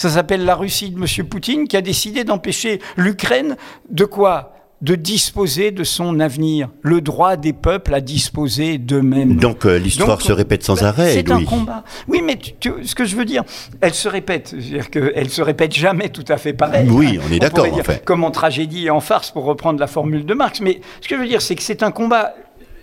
[0.01, 1.27] Ça s'appelle la Russie de M.
[1.27, 3.59] Poutine qui a décidé d'empêcher l'Ukraine
[3.91, 4.55] de quoi?
[4.81, 9.37] De disposer de son avenir, le droit des peuples à disposer d'eux-mêmes.
[9.37, 11.13] Donc euh, l'histoire se répète sans bah, arrêt.
[11.13, 11.85] C'est un combat.
[12.09, 12.39] Oui, mais
[12.83, 13.45] ce que je veux dire,
[13.83, 14.49] elle se répète.
[14.59, 16.89] C'est-à-dire qu'elle se répète jamais tout à fait pareil.
[16.89, 17.67] Oui, on est d'accord.
[17.71, 18.03] En fait.
[18.03, 20.63] Comme en tragédie et en farce, pour reprendre la formule de Marx.
[20.63, 22.35] Mais ce que je veux dire, c'est que c'est un combat.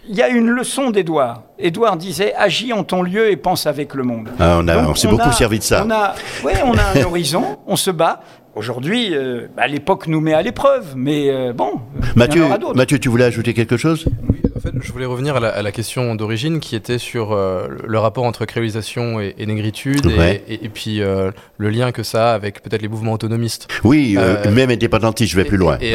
[0.09, 1.43] Il y a une leçon d'Édouard.
[1.59, 4.29] Édouard disait agis en ton lieu et pense avec le monde.
[4.39, 5.83] Ah, on, on s'est beaucoup servi de ça.
[5.85, 8.21] On a, ouais, on a un horizon, on se bat,
[8.57, 11.73] Aujourd'hui, euh, bah, l'époque nous met à l'épreuve, mais euh, bon.
[12.15, 12.43] Mathieu,
[12.73, 14.07] Mathieu, tu voulais ajouter quelque chose?
[14.27, 17.99] Oui, en fait, je voulais revenir à la, question d'origine qui était sur euh, le
[17.99, 20.07] rapport entre créolisation et, négritude
[20.47, 23.67] et, puis le lien que ça a avec peut-être les mouvements autonomistes.
[23.83, 24.17] Oui,
[24.51, 25.77] même indépendantiste, je vais plus loin.
[25.79, 25.93] Et,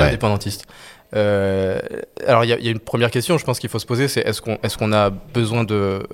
[1.13, 2.27] indépendantiste.
[2.27, 4.41] alors, il y, a une première question, je pense qu'il faut se poser, c'est est-ce
[4.41, 6.07] qu'on est qu'on a besoin de,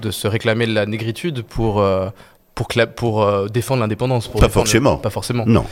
[0.00, 1.82] de se réclamer de la négritude pour
[2.54, 4.28] pour, pour euh, défendre l'indépendance.
[4.28, 4.96] Pas forcément.
[4.96, 5.44] Pas forcément.
[5.46, 5.64] Non.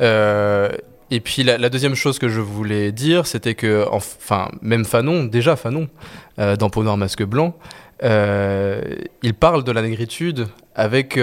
[0.00, 0.70] Euh,
[1.10, 5.56] et puis la, deuxième chose que je voulais dire, c'était que, enfin, même Fanon, déjà
[5.56, 5.88] Fanon,
[6.38, 7.56] euh, dans Peau Noire Masque Blanc,
[8.02, 11.18] il parle de la négritude avec,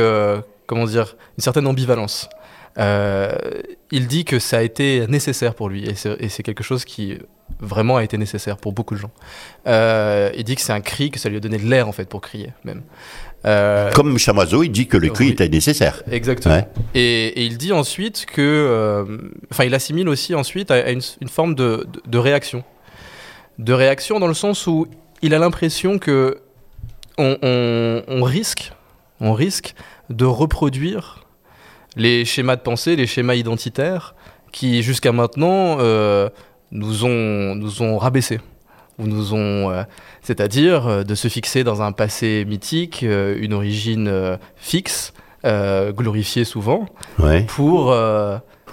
[0.65, 2.29] comment dire, une certaine ambivalence.
[2.77, 5.95] Il dit que ça a été nécessaire pour lui, et
[6.29, 7.17] c'est quelque chose qui
[7.59, 9.11] vraiment a été nécessaire pour beaucoup de gens.
[10.35, 12.09] il dit que c'est un cri, que ça lui a donné de l'air en fait
[12.09, 12.81] pour crier même.
[13.45, 16.01] Euh, Comme Chamoiseau, il dit que le cri était nécessaire.
[16.09, 16.67] Exactement.
[16.95, 18.41] Et, il dit ensuite que.
[18.41, 19.17] Euh,
[19.51, 21.85] enfin, il assimile aussi ensuite à, une, forme de,
[22.17, 22.63] réaction.
[23.59, 24.87] De réaction dans le sens où
[25.21, 26.39] il a l'impression que
[27.17, 28.73] on, risque,
[29.21, 29.75] on risque
[30.09, 31.24] de reproduire
[31.95, 34.15] les schémas de pensée, les schémas identitaires
[34.51, 36.29] qui jusqu'à maintenant euh,
[36.71, 38.39] nous, ont, nous ont rabaissés
[38.97, 39.83] ou nous ont, euh,
[40.21, 46.87] c'est-à-dire euh, de se fixer dans un passé mythique, euh, une origine fixe, glorifiée souvent,
[47.47, 47.95] pour.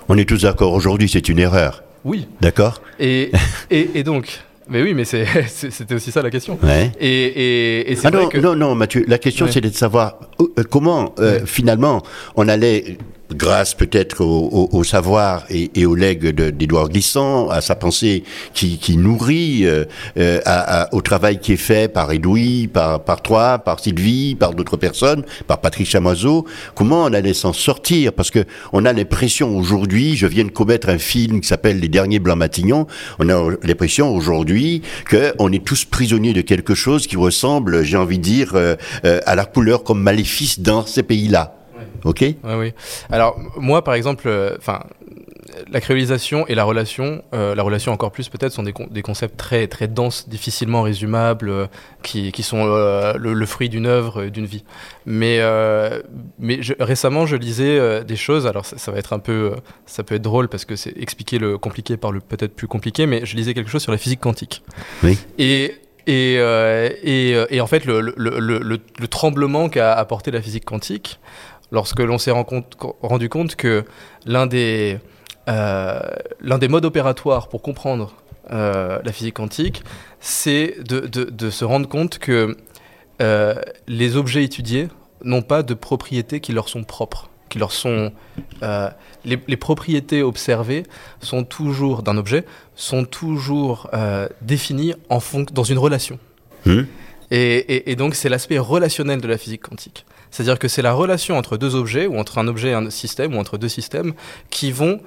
[0.08, 0.72] On est tous d'accord.
[0.72, 1.84] Aujourd'hui, c'est une erreur.
[2.04, 2.26] Oui.
[2.40, 2.80] D'accord?
[2.98, 3.30] Et,
[3.70, 4.40] et, donc.
[4.68, 5.04] Mais oui, mais
[5.48, 6.58] c'était aussi ça la question.
[7.00, 10.18] Et, et, c'est ah non, non, non, Mathieu, la question c'est de savoir
[10.70, 12.02] comment finalement
[12.36, 12.98] on allait
[13.34, 19.84] grâce peut-être au, savoir et, au legs d'Edouard Glissant, à sa pensée qui, nourrit, euh,
[20.16, 24.76] euh, au travail qui est fait par Edoui, par, par toi, par Sylvie, par d'autres
[24.76, 28.12] personnes, par Patrick Chamoiseau, comment on allait s'en sortir?
[28.12, 31.88] Parce que on a l'impression aujourd'hui, je viens de commettre un film qui s'appelle Les
[31.88, 32.86] Derniers Blancs-Matignon,
[33.18, 38.18] on a l'impression aujourd'hui qu'on est tous prisonniers de quelque chose qui ressemble, j'ai envie
[38.18, 41.61] de dire, euh, à la couleur comme maléfice dans ces pays-là.
[42.04, 42.72] Ok Oui, oui.
[43.10, 44.84] Alors, moi, par exemple, euh, enfin.
[45.70, 49.36] la créolisation et la relation, euh, la relation encore plus peut-être, sont des, des, concepts
[49.36, 51.66] très, très denses, difficilement résumables, euh,
[52.02, 54.64] qui, qui, sont le, fruit d'une œuvre, d'une vie.
[55.06, 55.40] Mais,
[56.38, 59.54] mais récemment, je lisais des choses, alors ça, va être un peu,
[59.86, 63.06] ça peut être drôle parce que c'est expliquer le compliqué par le peut-être plus compliqué,
[63.06, 64.62] mais je lisais quelque chose sur la physique quantique.
[65.02, 65.18] Oui.
[65.38, 65.74] Et
[66.08, 71.20] et, et, et, en fait, le, le, le, le tremblement qu'a apporté la physique quantique,
[71.72, 73.84] lorsque l'on s'est rendu compte que
[74.26, 75.00] l'un des,
[75.48, 75.98] euh,
[76.40, 78.14] l'un des modes opératoires pour comprendre
[78.52, 79.82] euh, la physique quantique,
[80.20, 82.56] c'est de, se rendre compte que
[83.20, 83.54] euh,
[83.88, 84.88] les objets étudiés
[85.24, 88.12] n'ont pas de propriétés qui leur sont propres, qui leur sont
[89.24, 90.84] les, propriétés observées
[91.20, 93.90] sont toujours d'un objet sont toujours
[94.42, 95.20] définies en
[95.52, 96.18] dans une relation.
[96.66, 96.82] Mmh.
[97.34, 100.04] Et, et, donc c'est l'aspect relationnel de la physique quantique.
[100.30, 103.34] C'est-à-dire que c'est la relation entre deux objets, ou entre un objet et un système,
[103.34, 104.12] ou entre deux systèmes,
[104.50, 105.00] qui vont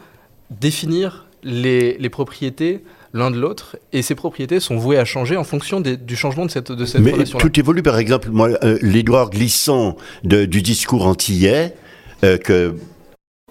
[0.49, 2.81] définir les, propriétés
[3.13, 6.51] l'un de l'autre, et ces propriétés sont vouées à changer en fonction du changement de
[6.51, 7.37] cette, de cette relation.
[7.37, 11.75] Mais tout évolue, par exemple, moi, euh, l'Édouard glissant du discours antillais,
[12.23, 12.75] euh, que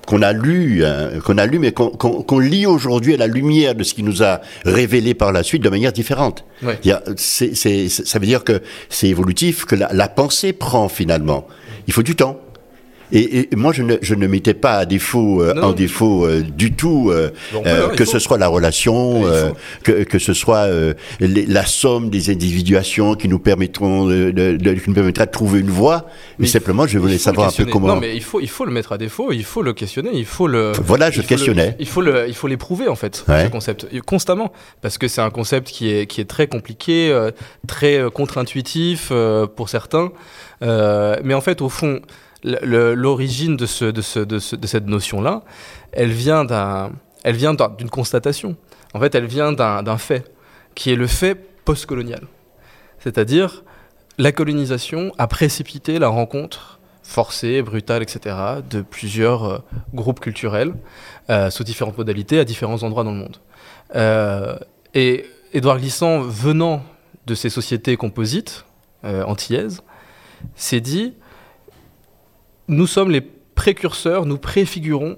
[0.07, 3.85] qu'on a lu, hein, qu'on a lu, mais qu'on lit aujourd'hui à la lumière de
[3.85, 6.45] ce qui nous a révélé par la suite de manière différente.
[7.17, 11.47] ça veut dire que c'est évolutif, que la, pensée prend finalement.
[11.87, 12.41] Il faut du temps.
[13.13, 16.73] Et, moi, je ne, je ne mettais pas à défaut, euh, en défaut euh, du
[16.73, 17.31] tout euh,
[17.97, 19.23] que ce soit la relation,
[19.83, 20.69] que, que ce soit
[21.21, 25.71] la somme des individuations qui nous permettront de, de, qui nous permettra de trouver une
[25.71, 26.07] voie.
[26.39, 27.89] Mais, simplement, je voulais savoir un peu comment.
[27.89, 30.27] Non, mais il faut, il faut le mettre à défaut, il faut le questionner, il
[30.27, 30.73] faut le.
[30.85, 31.77] Voilà, je questionnais.
[31.79, 35.31] il faut le, il faut l'éprouver en fait, ce concept, constamment, parce que c'est un
[35.31, 37.17] concept qui est, qui est très compliqué,
[37.67, 39.13] très contre-intuitif
[39.57, 40.11] pour certains.
[40.61, 42.01] mais en fait, au fond,
[42.45, 45.43] l'origine de, ce, de, ce, de, cette notion-là,
[45.93, 48.57] elle vient d'une constatation.
[48.93, 50.31] En fait, elle vient d'un fait,
[50.75, 52.23] qui est le fait postcolonial.
[52.99, 53.65] C'est-à-dire,
[54.19, 58.37] la colonisation a précipité la rencontre forcée, brutale, etc.,
[58.71, 59.59] de plusieurs euh,
[59.93, 60.73] groupes culturels,
[61.29, 63.39] euh, sous différentes modalités, à différents endroits dans le monde.
[64.95, 66.83] et Édouard Glissant, venant
[67.27, 68.65] de ces sociétés composites
[69.05, 69.83] antillaises,
[70.57, 71.15] s'est dit
[72.69, 75.17] nous sommes les précurseurs, nous préfigurons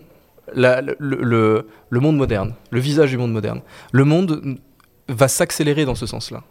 [0.55, 3.61] le, le, monde moderne, le visage du monde moderne.
[3.93, 4.59] Le monde
[5.09, 6.43] va s'accélérer dans ce sens-là.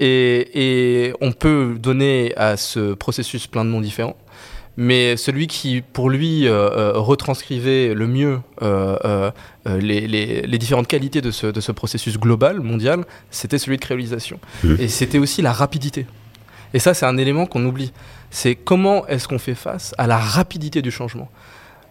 [0.00, 4.16] Et, on peut donner à ce processus plein de noms différents.
[4.76, 9.30] Mais celui qui, pour lui, euh, euh, retranscrivait le mieux euh,
[9.66, 14.40] les, différentes qualités de ce, processus global, mondial, c'était celui de créolisation.
[14.64, 14.74] Mmh.
[14.78, 16.06] Et c'était aussi la rapidité.
[16.74, 17.92] Et ça, c'est un élément qu'on oublie.
[18.30, 21.28] C'est comment est-ce qu'on fait face à la rapidité du changement.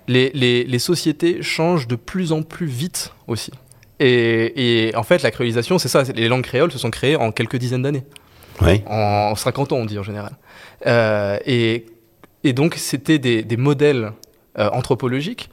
[0.07, 3.51] Les, sociétés changent de plus en plus vite aussi.
[3.99, 6.03] Et, en fait, la créolisation, c'est ça.
[6.03, 8.03] Les langues créoles se sont créées en quelques dizaines d'années.
[8.61, 8.81] Oui.
[8.87, 10.33] En 50 ans, on dit en général.
[10.87, 11.85] Euh, et,
[12.53, 14.13] donc, c'était des, modèles
[14.57, 15.49] euh, anthropologiques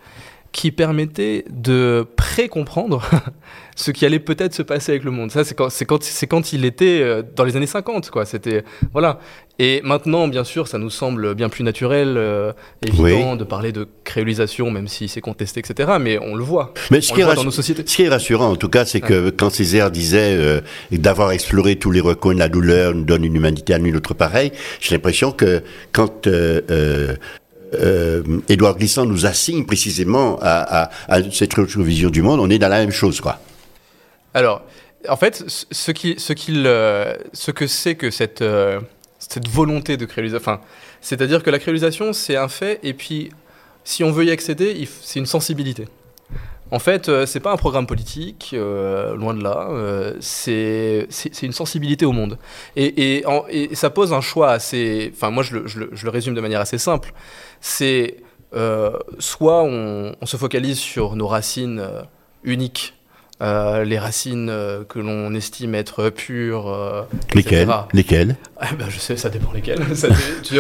[0.53, 3.03] qui permettaient de pré-comprendre
[3.77, 5.31] ce qui allait peut-être se passer avec le monde.
[5.31, 8.25] Ça, c'est quand, c'est quand, c'est quand il était euh, dans les années 50, quoi.
[8.25, 9.19] C'était, voilà.
[9.59, 12.53] Et maintenant, bien sûr, ça nous semble bien plus naturel, euh,
[12.87, 15.93] évident, de parler de créolisation, même si c'est contesté, etc.
[16.01, 16.75] Mais on le voit.
[16.91, 17.83] Mais ce, on qui, est voit dans nos sociétés.
[17.87, 20.61] ce qui est rassurant, en tout cas, c'est que quand Césaire disait euh,
[20.93, 24.15] d'avoir exploré tous les recoins de la douleur nous donne une humanité à une autre
[24.15, 27.17] pareille, j'ai l'impression que quand euh,
[28.49, 30.91] Édouard Glissant nous assigne précisément à,
[31.33, 33.39] cette autre vision du monde, on est dans la même chose, quoi.
[34.35, 34.63] Alors,
[35.09, 35.93] en fait, ce,
[36.51, 37.15] euh,
[37.55, 38.81] que c'est que cette, euh,
[39.51, 40.61] volonté de créolisation, enfin,
[41.01, 43.31] c'est-à-dire que la créolisation, c'est un fait, et puis,
[43.85, 45.87] si on veut y accéder, c'est une sensibilité.
[46.73, 49.69] En fait, euh, c'est pas un programme politique, loin de là.
[50.21, 51.07] c'est
[51.43, 52.39] une sensibilité au monde.
[52.77, 53.25] Et,
[53.73, 55.13] ça pose un choix assez.
[55.15, 57.13] Enfin, moi, je, le, résume de manière assez simple
[57.61, 58.19] c'est
[58.55, 62.03] euh, soit on, se focalise sur nos racines euh,
[62.45, 62.95] uniques,
[63.43, 64.51] euh, les racines
[64.89, 67.07] que l'on estime être pures.
[67.35, 67.69] lesquelles?
[67.93, 68.37] Lesquelles?
[68.59, 69.85] Ah, ben, Je sais, ça dépend lesquelles.
[69.89, 70.59] tu sais,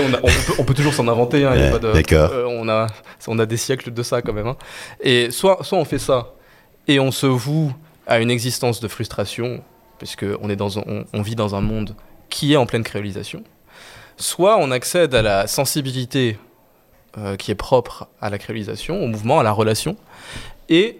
[0.58, 1.44] on, peut, toujours s'en inventer.
[1.44, 2.32] Hein, D'accord.
[2.48, 2.88] on, a,
[3.28, 4.48] on a des siècles de ça quand même.
[4.48, 4.56] Hein.
[5.00, 6.34] Et soit, soit on fait ça
[6.88, 7.72] et on se voue
[8.06, 9.62] à une existence de frustration,
[9.98, 10.68] puisqu'on est dans
[11.12, 11.94] on vit dans un monde
[12.28, 13.42] qui est en pleine créolisation.
[14.18, 16.38] Soit on accède à la sensibilité
[17.18, 19.96] euh, qui est propre à la créolisation, au mouvement, à la relation.
[20.68, 20.98] Et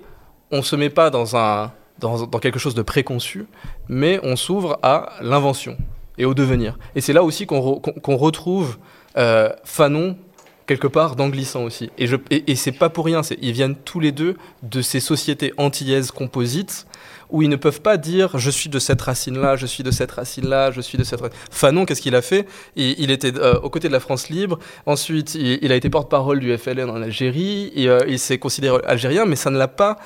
[0.51, 3.47] on ne se met pas dans, un, dans, quelque chose de préconçu,
[3.89, 5.77] mais on s'ouvre à l'invention
[6.19, 6.79] et au devenir.
[6.95, 8.79] Et c'est là aussi qu'on retrouve
[9.17, 10.17] euh, Fanon
[10.67, 11.91] quelque part dans Glissant aussi.
[11.99, 16.11] Et, et, c'est pas pour rien, ils viennent tous les deux de ces sociétés antillaises
[16.11, 16.87] composites
[17.31, 20.13] où ils ne peuvent pas dire je suis de cette racine-là, je suis de cette
[20.13, 21.37] racine-là, je suis de cette racine.
[21.51, 22.47] Fanon, qu'est-ce qu'il a fait?
[22.77, 26.57] Il, était euh, aux côtés de la France libre, ensuite il, a été porte-parole du
[26.57, 29.99] FLN en Algérie, euh, il s'est considéré algérien, mais ça ne l'a pas,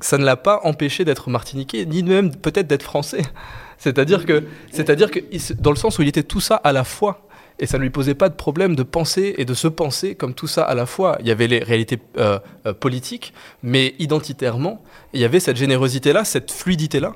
[0.00, 3.22] ça ne l'a pas empêché d'être martiniquais, ni même peut-être d'être français.
[3.78, 5.20] C'est-à-dire que, c'est-à-dire que
[5.60, 7.27] dans le sens où il était tout ça à la fois
[7.58, 10.34] et ça ne lui posait pas de problème de penser et de se penser comme
[10.34, 11.16] tout ça à la fois.
[11.20, 16.24] Il y avait les réalités euh, euh, politiques, mais identitairement, il y avait cette générosité-là,
[16.24, 17.14] cette fluidité-là,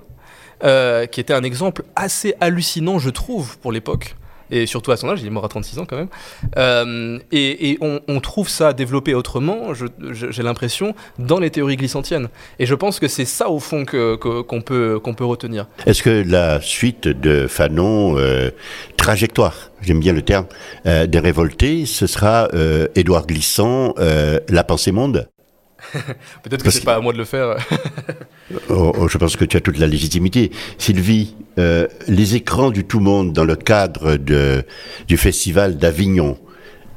[0.64, 4.16] euh, qui était un exemple assez hallucinant, je trouve, pour l'époque
[4.52, 6.08] et surtout à son âge, il est mort à 36 ans quand même.
[6.56, 12.28] Euh, et, on, trouve ça développé autrement, j'ai l'impression, dans les théories glissantiennes.
[12.60, 15.66] Et je pense que c'est ça au fond qu'on peut, retenir.
[15.86, 18.50] Est-ce que la suite de Fanon, euh,
[18.96, 20.46] trajectoire, j'aime bien le terme,
[20.86, 22.48] euh, des révoltés, ce sera
[22.94, 25.28] Édouard Glissant, La pensée monde?
[26.42, 27.56] Peut-être que c'est pas à moi de le faire.
[28.68, 30.50] Oh, oh, je pense que tu as toute la légitimité.
[30.76, 34.62] Sylvie, euh, les écrans du tout monde dans le cadre de,
[35.08, 36.36] du festival d'Avignon,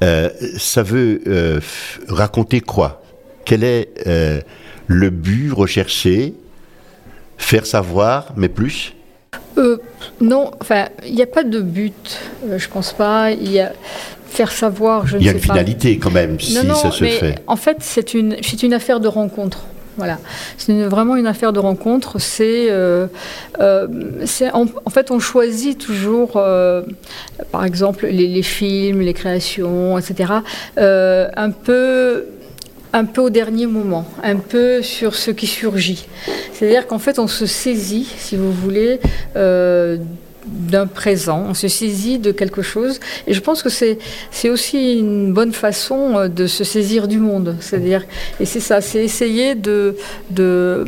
[0.04, 0.28] euh,
[0.58, 1.60] ça veut euh,
[2.08, 3.02] raconter quoi?
[3.46, 3.88] Quel est
[4.86, 6.34] le but recherché?
[7.38, 8.94] Faire savoir, mais plus?
[10.20, 12.18] Non, enfin, il n'y a pas de but,
[12.54, 13.30] je pense pas.
[13.30, 13.72] Il y a
[14.26, 17.36] faire savoir, je Il y a une finalité quand même, si ça se fait.
[17.46, 19.66] En fait, c'est une, une affaire de rencontre.
[19.96, 20.18] Voilà,
[20.58, 22.20] c'est vraiment une affaire de rencontre.
[22.20, 23.06] C'est, euh,
[23.60, 23.86] euh,
[24.52, 26.82] en, fait, on choisit toujours, euh,
[27.50, 30.34] par exemple, les, films, les créations, etc.
[30.76, 32.26] un peu
[32.92, 36.06] un peu au dernier moment, un peu sur ce qui surgit.
[36.52, 39.00] C'est-à-dire qu'en fait, on se saisit, si vous voulez,
[40.46, 43.00] d'un présent, on se saisit de quelque chose.
[43.26, 43.98] Et je pense que c'est,
[44.30, 47.56] c'est aussi une bonne façon euh, de se saisir du monde.
[47.60, 48.04] C'est-à-dire,
[48.40, 49.96] et c'est ça, c'est essayer de,
[50.30, 50.84] de,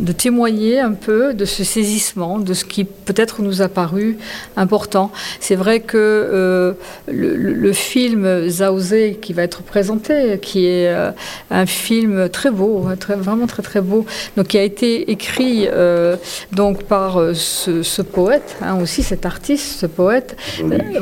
[0.00, 4.16] de témoigner un peu de ce saisissement, de ce qui peut-être nous a paru
[4.56, 5.10] important.
[5.40, 6.72] C'est vrai que euh,
[7.08, 11.10] le, film Zaozé qui va être présenté, qui est euh,
[11.50, 16.16] un film très beau, très, vraiment très très beau, donc qui a été écrit euh,
[16.52, 20.36] donc par ce, poète, hein, aussi cet artiste, ce poète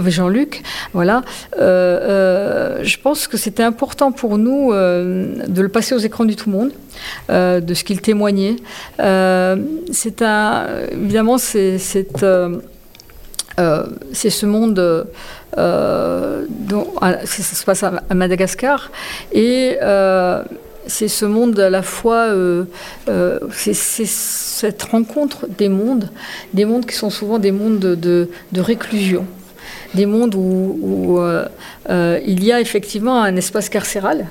[0.06, 0.62] Jean-Luc.
[0.92, 1.22] voilà.
[1.56, 6.72] je pense que c'était important pour nous de le passer aux écrans du tout monde.
[7.30, 8.56] Euh, de ce qu'il témoignait.
[9.00, 9.56] Euh,
[9.92, 11.76] c'est un, évidemment, c'est
[12.22, 12.58] euh,
[14.14, 15.06] ce monde
[15.56, 18.90] dont, ça se passe à, Madagascar
[19.32, 19.76] et
[20.86, 22.28] c'est ce monde à la fois,
[23.52, 26.10] c'est cette rencontre des mondes,
[26.54, 29.26] des mondes qui sont souvent des mondes de, de réclusion
[29.94, 31.20] des mondes où,
[31.88, 34.26] il y a effectivement un espace carcéral,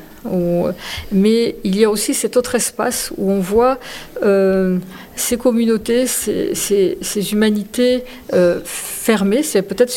[1.11, 3.79] mais il y a aussi cet autre espace où on voit
[4.23, 4.77] euh,
[5.15, 8.03] ces communautés, ces, humanités
[8.33, 9.91] euh, fermées, c'est peut-être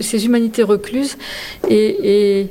[0.00, 1.16] ces humanités recluses,
[1.68, 2.48] et,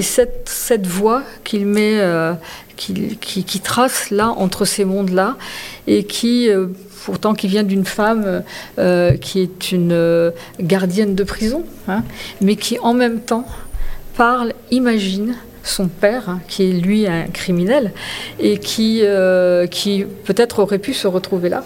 [0.00, 2.34] cette, voie qu'il met, euh,
[2.76, 5.36] qui, trace là entre ces mondes-là,
[5.86, 6.48] et qui
[7.04, 8.42] pourtant qui vient d'une femme
[9.20, 12.02] qui est une gardienne de prison, hein,
[12.40, 13.46] mais qui en même temps
[14.16, 17.92] parle, imagine, son père, hein, qui est lui un criminel,
[18.38, 21.64] et qui, euh, qui peut-être aurait pu se retrouver là.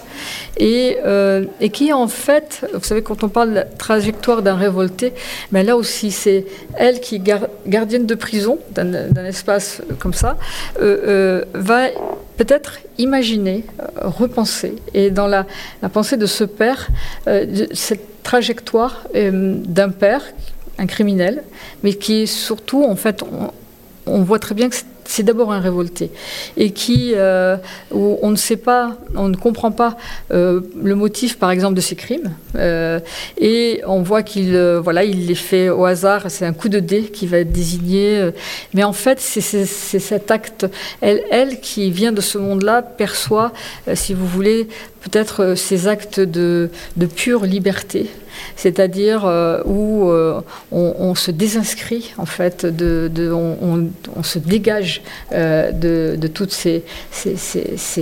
[0.57, 4.55] Et, euh, et, qui en fait, vous savez, quand on parle de la trajectoire d'un
[4.55, 5.13] révolté,
[5.51, 6.45] mais ben là aussi c'est
[6.75, 10.37] elle qui gardienne de prison d'un espace comme ça,
[10.81, 11.87] euh, va
[12.37, 13.65] peut-être imaginer,
[13.97, 15.45] repenser, et dans la,
[15.81, 16.87] la, pensée de ce père,
[17.73, 20.21] cette trajectoire d'un père
[20.79, 21.43] un criminel,
[21.83, 23.23] mais qui est surtout, en fait,
[24.23, 24.75] voit très bien que
[25.09, 26.11] c'est d'abord un révolté
[26.55, 27.57] et qui, euh,
[27.91, 29.97] où on ne sait pas, on ne comprend pas
[30.31, 32.31] euh, le motif, par exemple, de ses crimes.
[32.55, 32.99] Euh,
[33.39, 36.29] et on voit qu'il, voilà, il les fait au hasard.
[36.29, 38.29] C'est un coup de dé qui va être désigné.
[38.75, 40.67] mais en fait, c'est cet acte.
[41.01, 43.51] Elle, qui vient de ce monde-là, perçoit,
[43.95, 44.67] si vous voulez,
[45.01, 46.69] peut-être ces actes de
[47.15, 48.09] pure liberté
[48.55, 56.51] c'est-à-dire euh, où euh, on, se désinscrit en fait, on, se dégage euh, de, toutes
[56.51, 56.83] ces,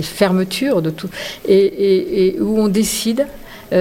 [0.02, 1.08] fermetures, de tout,
[1.46, 3.26] et, où on décide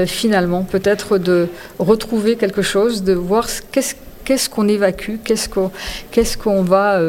[0.06, 1.48] finalement peut-être de
[1.80, 3.96] retrouver quelque chose, de voir qu'est-ce
[4.28, 5.72] qu'est-ce qu'on évacue, qu'est-ce qu'on
[6.12, 7.00] qu'est-ce qu'on va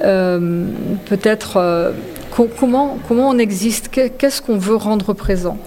[0.00, 1.92] peut-être
[2.58, 5.58] comment, comment on existe, qu'est-ce qu'on veut rendre présent.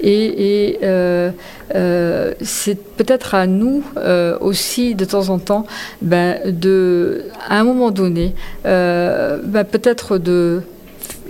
[0.00, 1.30] Et, euh,
[1.74, 5.66] euh, c'est peut-être à nous euh, aussi, de temps en temps,
[6.00, 8.34] ben, de, à un moment donné,
[8.64, 10.62] ben, peut-être de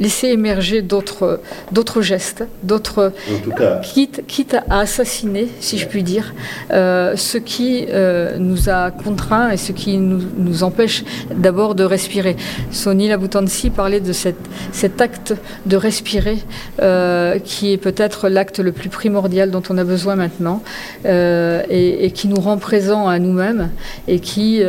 [0.01, 1.40] laisser émerger d'autres,
[1.70, 3.12] d'autres gestes, d'autres,
[3.82, 6.34] quitte, quitte à assassiner, si je puis dire,
[6.72, 11.84] euh, ce qui euh, nous a contraints et ce qui nous, nous empêche d'abord de
[11.84, 12.36] respirer.
[12.70, 14.36] Sonny Laboutansi parlait de cette,
[14.72, 15.34] cet acte
[15.66, 16.38] de respirer
[16.80, 20.62] euh, qui est peut-être l'acte le plus primordial dont on a besoin maintenant
[21.05, 23.70] et, et, qui nous rend présents à nous-mêmes
[24.09, 24.62] et qui,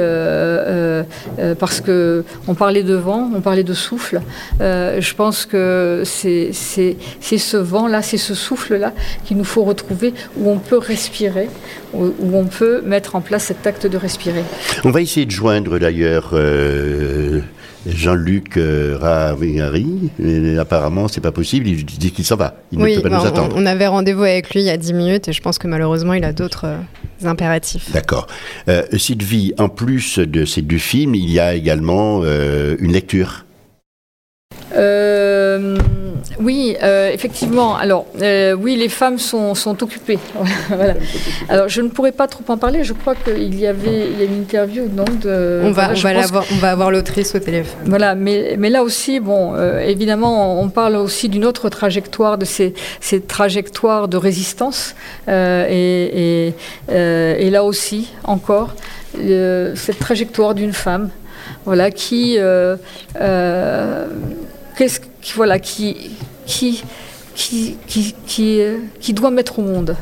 [1.60, 4.22] parce que on parlait de vent, on parlait de souffle,
[4.60, 8.94] je pense que c'est ce vent-là, c'est ce souffle-là
[9.26, 11.50] qu'il nous faut retrouver, où on peut respirer,
[11.94, 14.44] où, on peut mettre en place cet acte de respirer.
[14.84, 17.42] On va essayer de joindre d'ailleurs euh,
[17.86, 22.98] Jean-Luc euh, Ravigari, mais apparemment c'est pas possible, il dit qu'il s'en va, il oui,
[22.98, 23.56] ne peut pas nous attendre.
[23.58, 26.14] On, avait rendez-vous avec lui il y a 10 minutes et je pense que malheureusement
[26.14, 27.92] il a d'autres euh, impératifs.
[27.92, 28.28] D'accord.
[28.98, 33.46] Sylvie, en plus de ces deux films, il y a également une lecture
[34.76, 35.78] euh,
[36.40, 37.76] oui, euh, effectivement.
[37.76, 40.20] Alors, euh, oui, les femmes sont, sont occupées.
[40.70, 40.96] voilà.
[41.50, 42.84] Alors, je ne pourrais pas trop en parler.
[42.84, 46.00] Je crois qu'il y avait il y a une interview, non de, On va, on,
[46.00, 47.82] va avoir, on va avoir l'autrice au téléphone.
[47.86, 52.74] Voilà, mais, mais là aussi, bon, évidemment, on parle aussi d'une autre trajectoire, de ces,
[53.00, 54.96] ces trajectoires de résistance.
[55.28, 56.54] Et, et,
[56.90, 58.76] et, là aussi, encore,
[59.16, 61.10] cette trajectoire d'une femme,
[61.66, 62.38] voilà, qui
[64.78, 65.00] qu'est-ce
[65.36, 66.12] voilà, qui,
[69.10, 69.96] doit mettre au monde?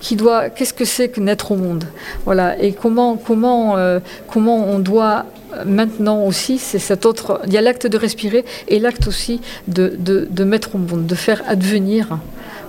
[0.00, 1.84] Qu'est-ce que c'est que naître au monde?
[2.24, 5.26] Voilà, et comment, comment, euh, comment on doit
[5.66, 9.94] maintenant aussi, c'est cet autre, il y a l'acte de respirer et l'acte aussi de,
[9.98, 12.18] de, de, mettre au monde, de faire advenir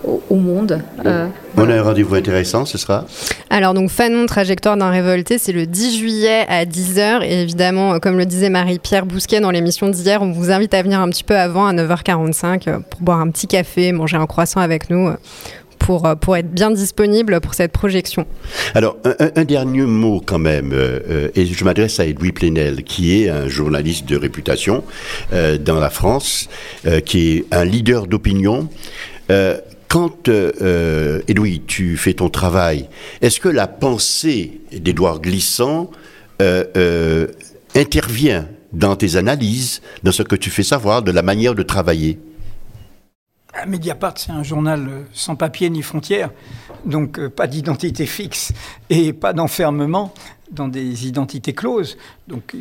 [0.04, 0.82] au, monde.
[1.58, 3.06] On a un rendez-vous intéressant, ce sera
[3.50, 7.24] Alors, donc, Fanon, trajectoire d'un révolté, c'est le 10 juillet à 10h.
[7.24, 11.00] Et évidemment, comme le disait Marie-Pierre Bousquet dans l'émission d'hier, on vous invite à venir
[11.00, 14.90] un petit peu avant, à 9h45, pour boire un petit café, manger un croissant avec
[14.90, 15.12] nous
[15.82, 18.26] pour, euh, pour être bien disponible pour cette projection.
[18.76, 18.98] Alors,
[19.36, 23.30] un, dernier mot quand même, euh, euh, et je m'adresse à Edoui Plenel, qui est
[23.30, 24.84] un journaliste de réputation
[25.32, 26.50] dans la France,
[27.06, 28.70] qui est un leader d'opinion.
[29.92, 32.88] Quand, euh, Edoui, tu fais ton travail,
[33.20, 35.92] est-ce que la pensée d'Édouard Glissant
[37.76, 42.18] intervient dans tes analyses, dans ce que tu fais savoir, de la manière de travailler?
[43.68, 46.32] Mediapart, c'est un journal euh, sans papier ni frontières,
[46.86, 48.54] donc euh, pas d'identité fixe
[48.90, 50.14] et pas d'enfermement
[50.52, 51.98] dans des identités closes.
[52.28, 52.56] Donc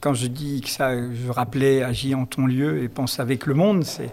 [0.00, 3.54] quand je dis que ça, je rappelais agis en ton lieu et pense avec le
[3.54, 4.10] monde, c'est...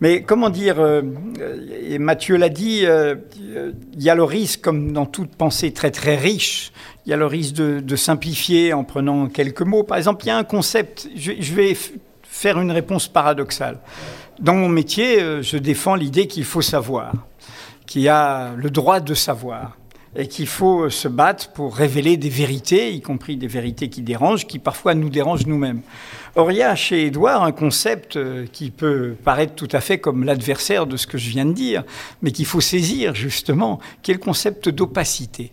[0.00, 1.02] Mais comment dire, euh,
[1.82, 6.16] et Mathieu l'a dit, il y a le risque, comme dans toute pensée très très
[6.16, 6.72] riche,
[7.04, 9.82] il y a le risque de, simplifier en prenant quelques mots.
[9.82, 11.74] Par exemple, il y a un concept, je vais
[12.22, 13.78] faire une réponse paradoxale.
[14.38, 17.12] Dans mon métier, euh, je défends l'idée qu'il faut savoir,
[17.86, 19.76] qu'il y a le droit de savoir
[20.14, 24.02] et qu'il faut euh, se battre pour révéler des vérités, y compris des vérités qui
[24.02, 25.80] dérangent, qui parfois nous dérangent nous-mêmes.
[26.38, 29.98] Or, il y a chez Édouard un concept euh, qui peut paraître tout à fait
[29.98, 31.82] comme l'adversaire de ce que je viens de dire,
[32.22, 35.50] mais qu'il faut saisir justement, qui est le concept d'opacité.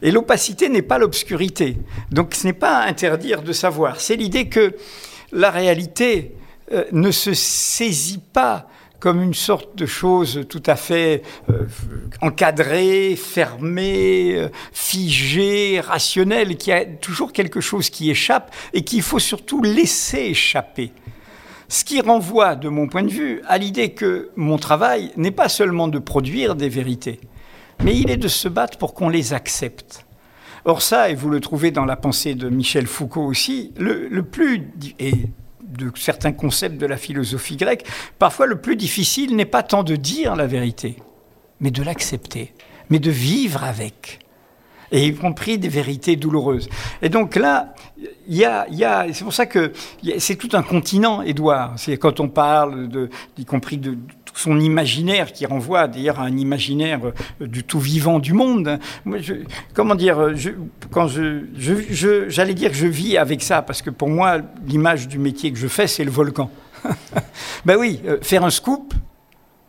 [0.00, 1.76] Et l'opacité n'est pas l'obscurité.
[2.10, 4.74] Donc ce n'est pas interdire de savoir, c'est l'idée que
[5.32, 6.34] la réalité
[6.72, 11.66] euh, ne se saisit pas comme une sorte de chose tout à fait euh,
[12.20, 19.18] encadrée, fermée, euh, figée, rationnelle, qui a toujours quelque chose qui échappe et qu'il faut
[19.18, 20.92] surtout laisser échapper.
[21.68, 25.48] Ce qui renvoie, de mon point de vue, à l'idée que mon travail n'est pas
[25.48, 27.20] seulement de produire des vérités,
[27.84, 30.06] mais il est de se battre pour qu'on les accepte.
[30.64, 34.70] Or ça, et vous le trouvez dans la pensée de Michel Foucault aussi, le, plus,
[35.68, 37.86] de certains concepts de la philosophie grecque,
[38.18, 40.96] parfois le plus difficile n'est pas tant de dire la vérité,
[41.60, 42.54] mais de l'accepter,
[42.90, 44.20] mais de vivre avec
[44.90, 46.68] et y compris des vérités douloureuses.
[47.02, 47.74] Et donc là,
[48.26, 49.72] y a, a c'est pour ça que
[50.18, 51.74] c'est tout un continent, Édouard.
[51.76, 53.98] C'est quand on parle de, y compris de,
[54.38, 57.00] son imaginaire qui renvoie d'ailleurs à un imaginaire
[57.40, 58.78] euh, du tout vivant du monde.
[59.74, 60.50] Comment dire, je,
[60.90, 65.50] quand j'allais dire que je vis avec ça parce que pour moi, l'image du métier
[65.50, 66.50] que je fais, c'est le volcan.
[67.64, 68.94] ben oui, euh, faire un scoop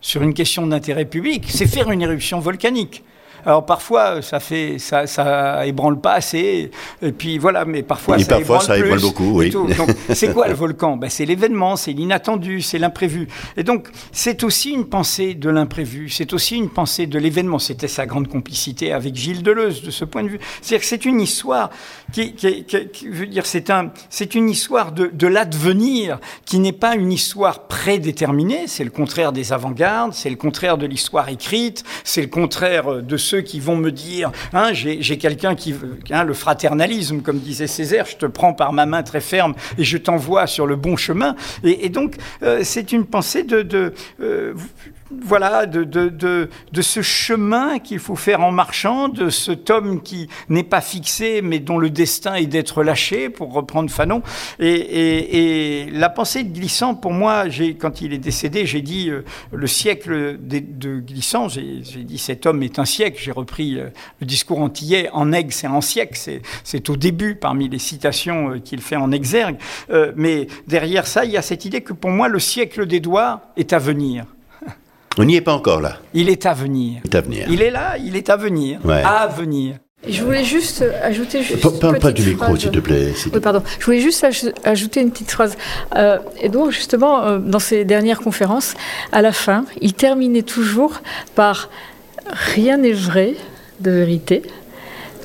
[0.01, 3.03] sur une question d'intérêt public, c'est faire une éruption volcanique.
[3.46, 6.72] Alors parfois, ça fait, ça, ça ébranle pas assez,
[7.02, 9.50] et puis voilà, mais parfois, ça, parfois ébranle ça ébranle beaucoup, oui.
[9.50, 9.70] Donc,
[10.14, 10.98] c'est quoi le volcan?
[10.98, 13.28] Ben, C'est l'événement, c'est l'inattendu, c'est l'imprévu.
[13.58, 17.60] Et donc, c'est aussi une pensée de l'imprévu, c'est aussi une pensée de l'événement.
[17.60, 20.40] C'était sa grande complicité avec Gilles Deleuze, de ce point de vue.
[20.62, 21.70] C'est-à-dire que c'est une histoire
[22.12, 26.72] qui, qui, qui, veut dire, c'est un, c'est une histoire de, de l'advenir qui n'est
[26.72, 28.68] pas une histoire prédéterminée.
[28.68, 33.18] C'est le contraire des avant-gardes, c'est le contraire de l'histoire écrite, c'est le contraire de
[33.30, 35.75] ceux qui vont me dire, hein, j'ai quelqu'un qui,
[36.09, 39.84] hein, le fraternalisme, comme disait Césaire, je te prends par ma main très ferme et
[39.84, 41.36] je t'envoie sur le bon chemin.
[41.63, 44.53] Et, donc, euh, c'est une pensée de, euh,
[45.12, 50.01] voilà, de, de, de, de, ce chemin qu'il faut faire en marchant, de cet homme
[50.01, 54.22] qui n'est pas fixé, mais dont le destin est d'être lâché, pour reprendre Fanon.
[54.60, 57.45] Et, et, et la pensée de Glissant, pour moi,
[57.80, 62.64] quand il est décédé, j'ai dit euh, le siècle de, Glissant, j'ai dit cet homme
[62.64, 63.20] est un siècle.
[63.22, 63.89] J'ai repris euh,
[64.20, 66.20] le discours antillais, en aigle, c'est un siècle,
[66.64, 69.57] c'est au début parmi les citations euh, qu'il fait en exergue.
[70.16, 73.74] mais derrière ça, il y a cette idée que pour moi, le siècle d'Édouard est
[73.74, 74.26] à venir.
[75.20, 75.97] On n'y est pas encore là.
[76.13, 77.01] Il est à venir.
[77.03, 77.45] Il est à venir.
[77.49, 78.80] Il est là, il est à venir.
[78.88, 79.76] À venir.
[80.07, 81.43] Je voulais juste ajouter.
[81.43, 83.13] Juste Parle pas du micro, s'il te plaît.
[83.34, 83.61] Oui, pardon.
[83.80, 84.26] Je voulais juste
[84.63, 85.57] ajouter une petite phrase.
[85.97, 88.76] Euh, et donc, justement, euh, dans ses dernières conférences,
[89.11, 91.01] à la fin, il terminait toujours
[91.36, 91.70] par
[92.55, 93.36] Rien n'est vrai
[93.80, 94.43] de vérité,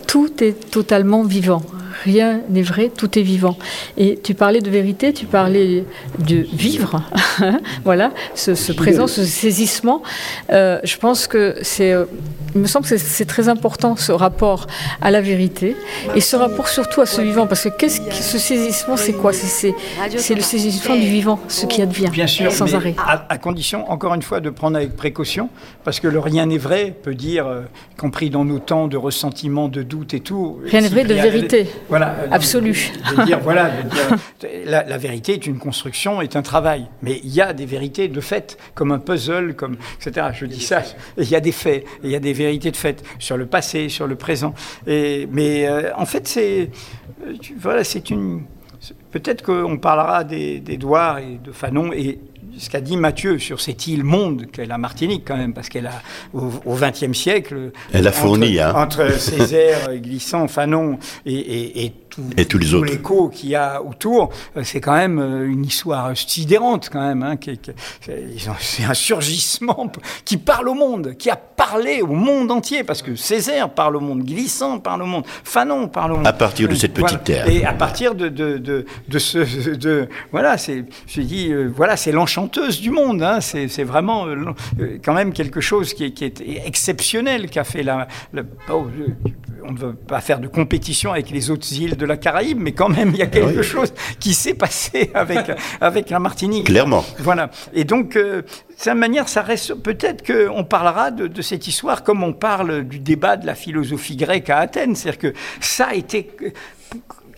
[0.07, 1.62] tout est totalement vivant
[2.05, 3.57] rien n'est vrai, tout est vivant.
[3.96, 5.84] Et tu parlais de vérité, tu parlais
[6.18, 7.02] de vivre,
[7.84, 10.02] voilà, ce, présent, ce saisissement.
[10.50, 12.05] Euh, je pense que c'est euh,
[12.55, 14.66] il me semble que c'est très important ce rapport
[15.00, 15.76] à la vérité
[16.14, 17.46] et ce rapport surtout à ce vivant.
[17.46, 19.32] Parce que qu'est-ce que ce saisissement, c'est quoi?
[19.32, 19.74] C'est
[20.34, 22.94] le saisissement du vivant, ce qui advient Bien sûr, sans arrêt.
[23.07, 25.50] À, condition, encore une fois, de prendre avec précaution,
[25.82, 27.62] parce que le rien n'est vrai peut dire, euh,
[27.98, 30.61] compris dans nos temps de ressentiment, de doute et tout.
[30.64, 31.66] Rien n'est vrai de vérité.
[31.88, 32.14] Voilà.
[32.30, 32.92] Absolue.
[33.16, 33.70] De dire, voilà,
[34.66, 36.86] la, la, vérité est une construction, est un travail.
[37.02, 40.28] Mais il y a des vérités de fait, comme un puzzle, comme, etc.
[40.32, 40.82] Je dis ça.
[41.18, 43.88] Il y a des faits, il y a des vérités de fait sur le passé,
[43.88, 44.55] sur le présent.
[44.86, 46.70] Et, mais euh, en fait, c'est
[47.26, 48.42] euh, voilà, c'est une.
[49.11, 50.24] Peut-être qu'on parlera
[50.76, 52.18] Douars et de Fanon et
[52.59, 55.86] ce qu'a dit Mathieu sur cette île monde qu'est la Martinique quand même, parce qu'elle
[55.86, 56.03] a
[56.34, 58.82] au XXe siècle, elle a fourni entre, hein.
[58.82, 61.90] entre Césaire, Glissant, Fanon et, et, et
[62.37, 62.87] et tous les autres.
[62.87, 67.23] l'écho qu'il y a autour, euh, c'est quand même euh, une histoire sidérante quand même.
[67.23, 67.37] Hein,
[68.61, 69.91] c'est un surgissement
[70.25, 74.01] qui parle au monde, qui a parlé au monde entier, parce que Césaire parle au
[74.01, 76.27] monde, Glissant parle au monde, Fanon parle au monde.
[76.27, 77.49] À partir de cette petite terre.
[77.49, 79.75] Et à partir de, de, de, de ce...
[79.75, 83.23] De, voilà, c'est, je dis, euh, voilà, c'est l'enchanteuse du monde.
[83.23, 84.27] Hein, c'est, vraiment
[85.05, 88.09] quand même quelque chose qui est, qui est exceptionnel qu'a fait la...
[88.33, 88.87] la oh,
[89.67, 92.72] on ne veut pas faire de compétition avec les autres îles de la Caraïbe, mais
[92.72, 95.50] quand même, il y a quelque chose qui s'est passé avec,
[95.80, 96.66] avec la Martinique.
[96.66, 97.05] Clairement.
[97.18, 97.50] Voilà.
[97.72, 98.46] Et donc, euh, de
[98.76, 99.74] cette manière, ça reste.
[99.74, 104.50] Peut-être qu'on parlera de, cette histoire comme on parle du débat de la philosophie grecque
[104.50, 104.94] à Athènes.
[104.94, 106.30] C'est-à-dire que ça a été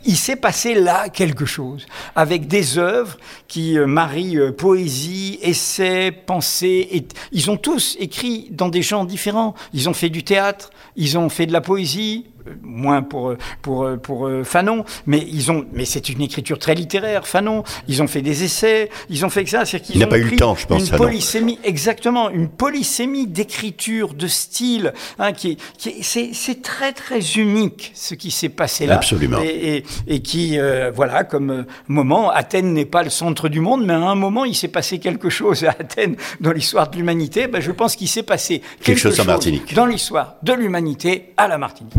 [0.06, 6.12] il s'est passé là quelque chose, avec des œuvres qui euh, marient euh, poésie, essai,
[6.12, 6.88] pensée.
[6.92, 9.54] Et, ils ont tous écrit dans des genres différents.
[9.74, 12.26] Ils ont fait du théâtre, ils ont fait de la poésie,
[12.62, 17.62] moins pour, pour, pour Fanon, mais, ils ont, mais c'est une écriture très littéraire, Fanon.
[17.88, 19.64] Ils ont fait des essais, ils ont fait que ça.
[19.90, 20.88] Il n'a pas eu le temps, je pense.
[20.88, 27.92] Une polysémie, exactement, une polysémie d'écriture, de style, hein, qui, qui c'est très très unique
[27.94, 28.94] ce qui s'est passé là.
[28.94, 29.38] Absolument.
[29.42, 33.84] Et, et, qui, euh, voilà, comme euh, moment, Athènes n'est pas le centre du monde,
[33.84, 37.46] mais à un moment, il s'est passé quelque chose à Athènes dans l'histoire de l'humanité.
[37.46, 39.74] Ben, je pense qu'il s'est passé quelque, chose, chose Martinique.
[39.74, 41.92] dans l'histoire de l'humanité à la Martinique.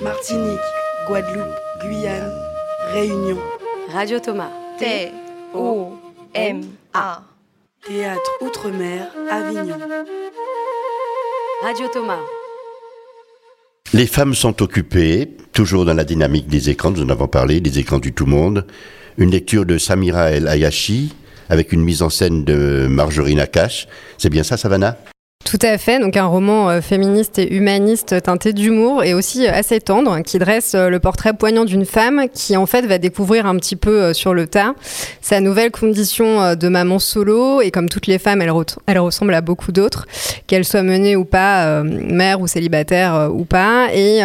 [0.00, 0.60] Martinique,
[1.08, 2.32] Guadeloupe, Guyane,
[2.92, 3.38] Réunion.
[3.92, 4.50] Radio Thomas.
[4.78, 5.92] T-O-M-A.
[7.84, 9.76] Théâtre Outre-mer, Avignon.
[11.62, 12.20] Radio Thomas.
[13.92, 17.80] Les femmes sont occupées, toujours dans la dynamique des écrans, nous en avons parlé, des
[17.80, 18.66] écrans du tout monde.
[19.16, 21.12] Une lecture de Samira El Ayashi,
[21.48, 23.88] avec une mise en scène de Marjorie Nakache.
[24.16, 24.96] C'est bien ça, Savannah?
[25.48, 29.50] Tout à fait, donc un roman euh, féministe et humaniste teinté d'humour et aussi euh,
[29.54, 33.46] assez tendre qui dresse euh, le portrait poignant d'une femme qui en fait va découvrir
[33.46, 34.74] un petit peu sur le tas
[35.22, 38.52] sa nouvelle condition de maman solo et comme toutes les femmes, elle,
[38.86, 40.06] elle ressemble à beaucoup d'autres,
[40.46, 43.88] qu'elle soit menée ou pas, mère ou célibataire ou pas.
[43.92, 44.20] Et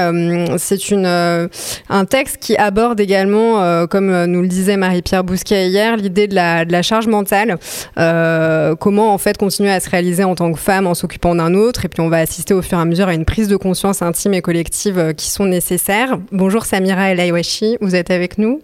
[0.57, 6.27] c'est une un texte qui aborde également, comme nous le disait Marie-Pierre Bousquet hier, l'idée
[6.27, 7.57] de la, charge mentale,
[8.79, 11.85] comment en fait continuer à se réaliser en tant que femme en s'occupant d'un autre.
[11.85, 14.01] Et puis on va assister au fur et à mesure à une prise de conscience
[14.01, 16.17] intime et collective euh, qui sont nécessaires.
[16.31, 18.61] Bonjour Samira El Aywashi, vous êtes avec nous?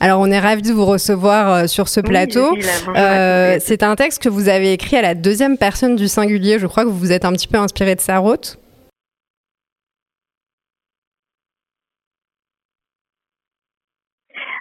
[0.00, 2.56] Alors on est ravis de vous recevoir euh, sur ce plateau.
[2.94, 6.58] Euh, c'est un texte que vous avez écrit à la deuxième personne du singulier.
[6.58, 8.58] Je crois que vous vous êtes un petit peu inspiré de Sarraute.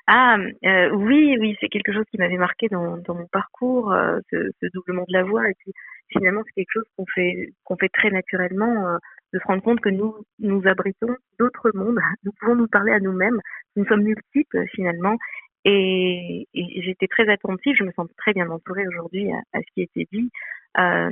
[0.07, 0.35] Ah
[0.65, 4.67] euh, oui, oui, c'est quelque chose qui m'avait marqué dans, dans mon parcours, euh, ce,
[4.73, 5.49] doublement de la voix.
[5.49, 5.71] Et puis
[6.09, 8.97] finalement, c'est quelque chose qu'on fait qu'on fait très naturellement, euh,
[9.33, 11.99] de se rendre compte que nous nous abritons d'autres mondes.
[12.23, 13.39] Nous pouvons nous parler à nous-mêmes.
[13.77, 15.17] Nous sommes multiples finalement.
[15.65, 17.75] Et, et j'étais très attentive.
[17.77, 20.29] Je me sens très bien entourée aujourd'hui à, à, ce qui était dit,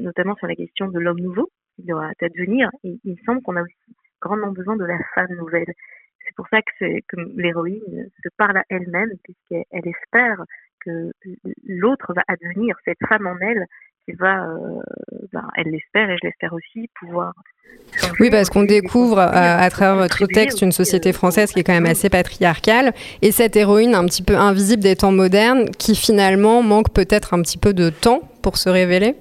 [0.03, 2.69] notamment sur la question de l'homme nouveau qui doit advenir.
[2.83, 5.73] Et il me semble qu'on a aussi grandement besoin de la femme nouvelle
[6.31, 10.43] c'est pour ça que, que l'héroïne se parle à elle-même, puisqu'elle espère
[10.83, 11.11] que
[11.67, 13.65] l'autre va advenir, cette femme en elle,
[14.05, 14.81] qui va, euh,
[15.31, 17.33] ben, elle l'espère et je l'espère aussi, pouvoir.
[18.19, 21.73] Oui, parce qu'on découvre à, travers votre texte une société euh, française qui est quand
[21.73, 26.63] même assez patriarcale et cette héroïne un petit peu invisible des temps modernes qui finalement
[26.63, 29.15] manque peut-être un petit peu de temps pour se révéler.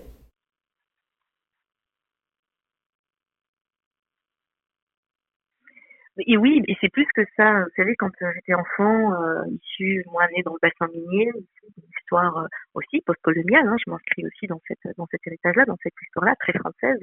[6.27, 7.61] Et oui, et c'est plus que ça.
[7.61, 11.85] Vous savez, quand euh, j'étais enfant, euh, issue, moi, née dans le bassin minier, une
[12.01, 15.95] histoire euh, aussi post-coloniale, hein, je m'inscris aussi dans, cette, dans cet héritage-là, dans cette
[16.03, 17.01] histoire-là, très française,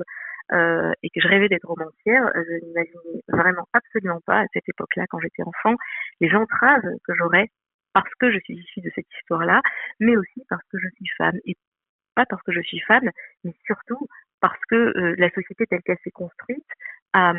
[0.52, 5.06] euh, et que je rêvais d'être romancière, je n'imaginais vraiment absolument pas, à cette époque-là,
[5.10, 5.76] quand j'étais enfant,
[6.20, 7.50] les entraves que j'aurais
[7.94, 9.62] parce que je suis issue de cette histoire-là,
[10.00, 11.40] mais aussi parce que je suis femme.
[11.46, 11.56] Et
[12.16, 13.10] pas parce que je suis femme,
[13.44, 14.08] mais surtout
[14.42, 16.68] parce que euh, la société telle qu'elle s'est construite
[17.14, 17.34] a,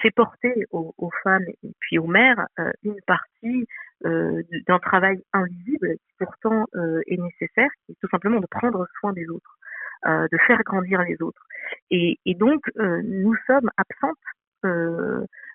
[0.00, 3.66] fait porter aux, aux, femmes et puis aux mères euh, une partie
[4.06, 8.86] euh, d'un travail invisible qui pourtant euh, est nécessaire, qui est tout simplement de prendre
[9.00, 9.58] soin des autres,
[10.06, 11.42] euh, de faire grandir les autres.
[11.90, 14.16] Et, et donc, nous sommes absentes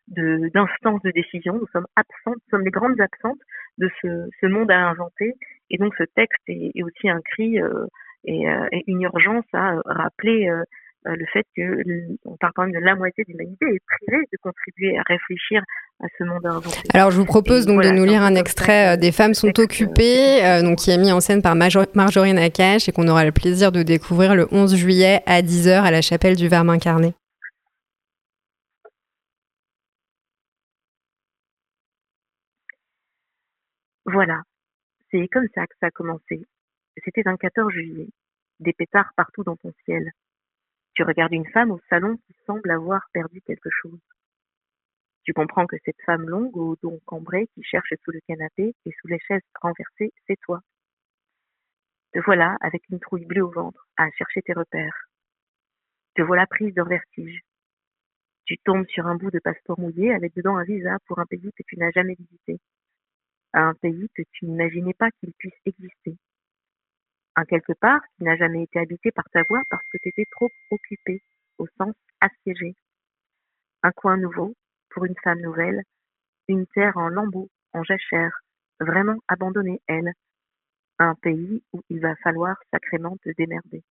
[0.10, 3.40] d'instances de, de, décision, nous sommes absentes, nous sommes les grandes absentes
[3.78, 5.36] de ce, ce monde à inventer.
[5.70, 7.60] Et donc, ce texte est, est aussi un cri
[8.26, 10.52] et, et, une urgence à rappeler
[11.06, 11.84] le fait que
[12.26, 15.62] on parle quand même de la moitié de l'humanité est privée de contribuer à réfléchir
[16.02, 16.80] à ce monde inventé.
[16.94, 20.44] Alors je vous propose donc voilà, de nous lire un extrait Des femmes sont occupées,
[20.46, 23.72] euh, donc qui est mis en scène par Marjorie Nakache et qu'on aura le plaisir
[23.72, 27.14] de découvrir le 11 juillet à 10h à la chapelle du Verbe incarné.
[34.06, 34.42] Voilà,
[35.12, 36.46] c'est comme ça que ça a commencé.
[37.04, 38.08] C'était un 14 juillet,
[38.60, 40.12] des pétards partout dans ton ciel.
[40.96, 44.00] Tu regardes une femme au salon qui semble avoir perdu quelque chose.
[45.24, 48.92] Tu comprends que cette femme longue au dos cambré qui cherche sous le canapé et
[49.02, 50.62] sous les chaises renversées, c'est toi.
[52.14, 55.08] Te voilà avec une trouille bleue au ventre à chercher tes repères.
[56.14, 57.42] Te voilà prise d'un vertige.
[58.46, 61.52] Tu tombes sur un bout de passeport mouillé avec dedans un visa pour un pays
[61.58, 62.60] que tu n'as jamais visité.
[63.54, 66.18] Un pays que tu n'imaginais pas qu'il puisse exister
[67.36, 70.26] un quelque part qui n'a jamais été habité par ta voix parce que tu étais
[70.32, 71.22] trop occupé,
[71.58, 72.76] au sens assiégé.
[73.82, 74.54] Un coin nouveau,
[74.90, 75.84] pour une femme nouvelle,
[76.48, 78.32] une terre en lambeaux, en jachère,
[78.80, 80.14] vraiment abandonnée, elle.
[81.00, 83.84] Un pays où il va falloir sacrément te démerder.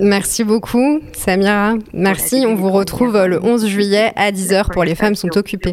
[0.00, 1.74] Merci beaucoup, Samira.
[1.92, 2.44] Merci.
[2.46, 5.72] On vous retrouve le 11 juillet à 10h pour Les femmes sont occupées.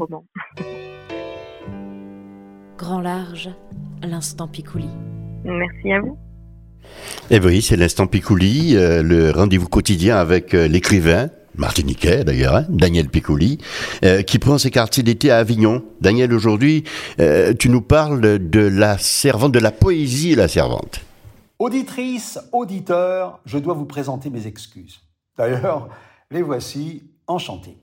[2.77, 3.49] Grand large,
[4.03, 4.89] l'instant Picouli.
[5.43, 6.17] Merci à vous.
[7.29, 12.65] Et oui, c'est l'instant Picouli, euh, le rendez-vous quotidien avec euh, l'écrivain, martiniquais d'ailleurs, hein,
[12.69, 13.57] Daniel Picouli,
[14.03, 15.83] euh, qui prend ses quartiers d'été à Avignon.
[16.01, 16.83] Daniel, aujourd'hui,
[17.19, 21.01] euh, tu nous parles de la servante, de la poésie la servante.
[21.59, 25.01] Auditrice, auditeur, je dois vous présenter mes excuses.
[25.37, 25.89] D'ailleurs,
[26.31, 27.77] les voici enchantés.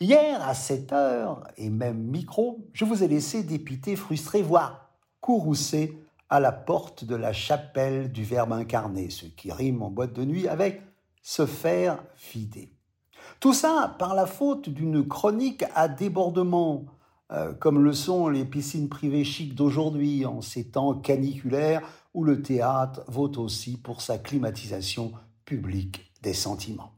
[0.00, 5.98] Hier, à 7 heures, et même micro, je vous ai laissé dépiter, frustré, voire courroucé
[6.28, 10.24] à la porte de la chapelle du Verbe incarné, ce qui rime en boîte de
[10.24, 10.82] nuit avec
[11.22, 12.02] se faire
[12.32, 12.72] vider.
[13.40, 16.86] Tout ça par la faute d'une chronique à débordement,
[17.30, 21.82] euh, comme le sont les piscines privées chics d'aujourd'hui en ces temps caniculaires
[22.14, 25.12] où le théâtre vaut aussi pour sa climatisation
[25.44, 26.92] publique des sentiments.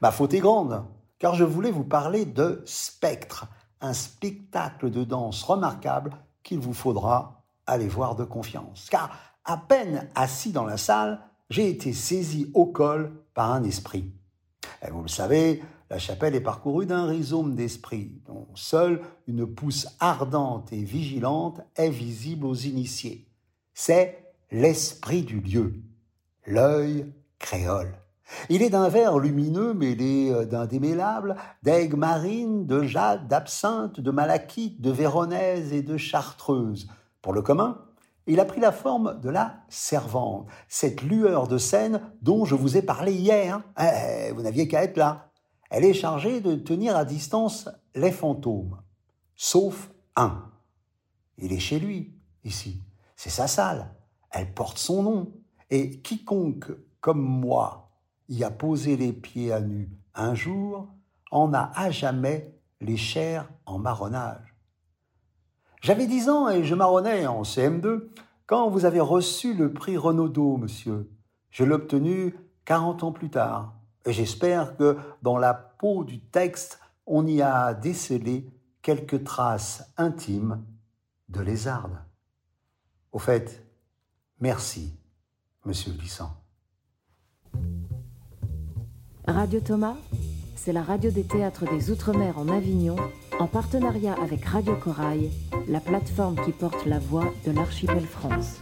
[0.00, 0.84] Ma faute est grande,
[1.18, 3.46] car je voulais vous parler de Spectre,
[3.80, 7.37] un spectacle de danse remarquable qu'il vous faudra
[7.68, 8.88] aller voir de confiance.
[8.90, 14.12] Car à peine assis dans la salle, j'ai été saisi au col par un esprit.
[14.86, 19.88] Et vous le savez, la chapelle est parcourue d'un rhizome d'esprit, dont seule une pousse
[20.00, 23.26] ardente et vigilante est visible aux initiés.
[23.72, 25.74] C'est l'esprit du lieu,
[26.46, 27.94] l'œil créole.
[28.50, 34.82] Il est d'un vert lumineux mêlé d'un démêlable, d'aigues marines, de jade, d'absinthe, de malachite,
[34.82, 36.88] de véronèse et de chartreuse,
[37.22, 37.84] pour le commun,
[38.26, 42.76] il a pris la forme de la servante, cette lueur de scène dont je vous
[42.76, 43.62] ai parlé hier.
[43.80, 45.30] Eh, vous n'aviez qu'à être là.
[45.70, 48.80] Elle est chargée de tenir à distance les fantômes,
[49.34, 50.44] sauf un.
[51.38, 52.14] Il est chez lui,
[52.44, 52.82] ici.
[53.16, 53.94] C'est sa salle.
[54.30, 55.32] Elle porte son nom.
[55.70, 57.90] Et quiconque, comme moi,
[58.28, 60.88] y a posé les pieds à nu un jour,
[61.30, 64.47] en a à jamais les chairs en marronnage.
[65.80, 68.08] J'avais dix ans et je marronnais en CM2
[68.46, 71.10] quand vous avez reçu le prix Renaudot, monsieur.
[71.50, 73.74] Je l'ai obtenu 40 ans plus tard.
[74.04, 78.50] Et j'espère que dans la peau du texte, on y a décelé
[78.82, 80.64] quelques traces intimes
[81.28, 81.98] de lézarde.
[83.12, 83.64] Au fait,
[84.40, 84.98] merci,
[85.64, 86.32] monsieur Glissant.
[89.26, 89.96] Radio Thomas,
[90.56, 92.96] c'est la radio des théâtres des Outre-mer en Avignon
[93.38, 95.30] en partenariat avec Radio Corail,
[95.68, 98.60] la plateforme qui porte la voix de l'archipel France.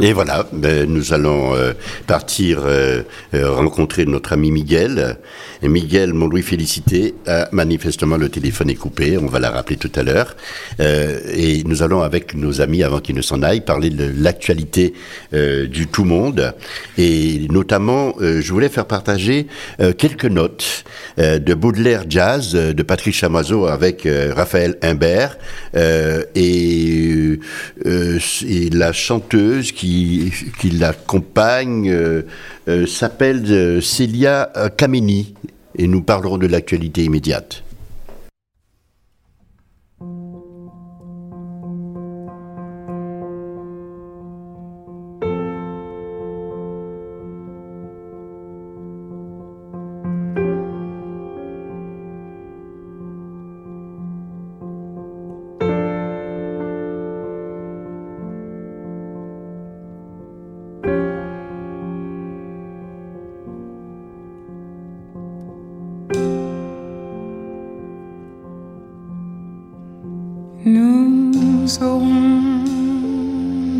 [0.00, 1.72] Et voilà, ben, nous allons euh,
[2.08, 5.18] partir euh, euh, rencontrer notre ami Miguel.
[5.62, 7.14] Miguel, mon Louis félicité,
[7.50, 10.36] manifestement le téléphone est coupé, on va la rappeler tout à l'heure.
[10.78, 14.92] et nous allons avec nos amis, avant qu'ils ne s'en aillent, parler de l'actualité
[15.32, 16.52] du tout monde.
[16.98, 19.46] Et notamment, je voulais faire partager
[19.96, 20.84] quelques notes
[21.16, 25.38] de Baudelaire Jazz de Patrick Chamoiseau avec Raphaël Imbert
[25.74, 27.38] et,
[27.86, 31.94] et la chanteuse qui qui, l'accompagne
[32.86, 35.34] s'appelle Célia Kameni
[35.76, 37.63] et nous parlerons de l'actualité immédiate.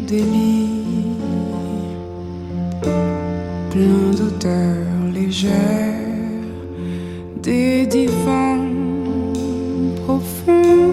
[0.06, 0.70] délit,
[3.70, 5.50] plein d'odeurs légères,
[7.42, 8.66] des divans
[10.04, 10.92] profonds,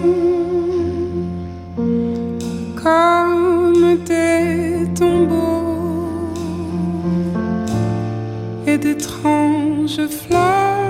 [2.82, 6.32] comme des tombeaux
[8.66, 10.82] et d'étranges fleurs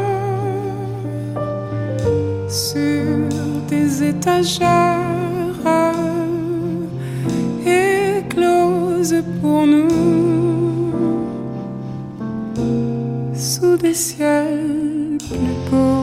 [2.49, 3.29] sur
[3.69, 5.02] des étagères.
[9.41, 10.93] pour nous
[13.35, 16.02] sous des ciels plus beaux.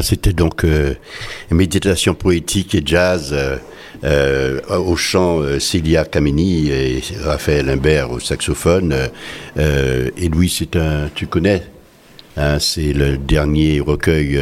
[0.00, 0.94] C'était donc euh,
[1.50, 3.58] méditation poétique et jazz euh,
[4.04, 8.94] euh, au chant Célia Kameni et Raphaël Imbert au saxophone.
[9.56, 11.62] et Louis, c'est un, tu connais
[12.38, 14.40] Hein, c'est le dernier recueil,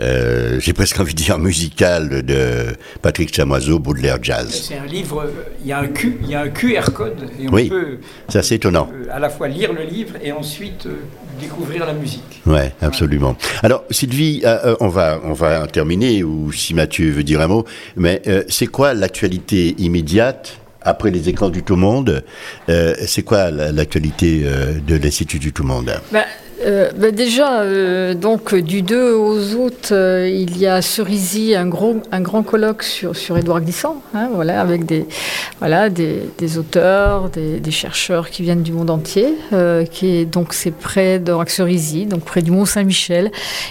[0.00, 2.66] euh, j'ai presque envie de dire musical, de
[3.02, 4.66] Patrick Chamoiseau, Baudelaire Jazz.
[4.68, 5.30] C'est un livre,
[5.62, 7.98] il y a un, Q, il y a un QR code et on oui, peut
[8.28, 8.90] c'est étonnant.
[9.10, 10.96] à la fois lire le livre et ensuite euh,
[11.40, 12.42] découvrir la musique.
[12.46, 13.36] Oui, absolument.
[13.62, 14.42] Alors Sylvie,
[14.80, 17.64] on, va, on va terminer, ou si Mathieu veut dire un mot,
[17.96, 22.22] mais c'est quoi l'actualité immédiate après les écrans du Tout Monde,
[22.68, 24.44] c'est quoi l'actualité
[24.86, 26.24] de l'Institut du Tout Monde bah,
[26.62, 31.66] euh, bah déjà, euh, donc du 2 au août, euh, il y a Cerisy, un,
[31.66, 35.06] gros, un grand colloque sur, sur Édouard Glissant, hein, voilà, avec des,
[35.58, 39.34] voilà, des, auteurs, des, chercheurs qui viennent du monde entier.
[39.90, 43.30] qui est, donc c'est près de Cerisy, donc près du Mont Saint-Michel.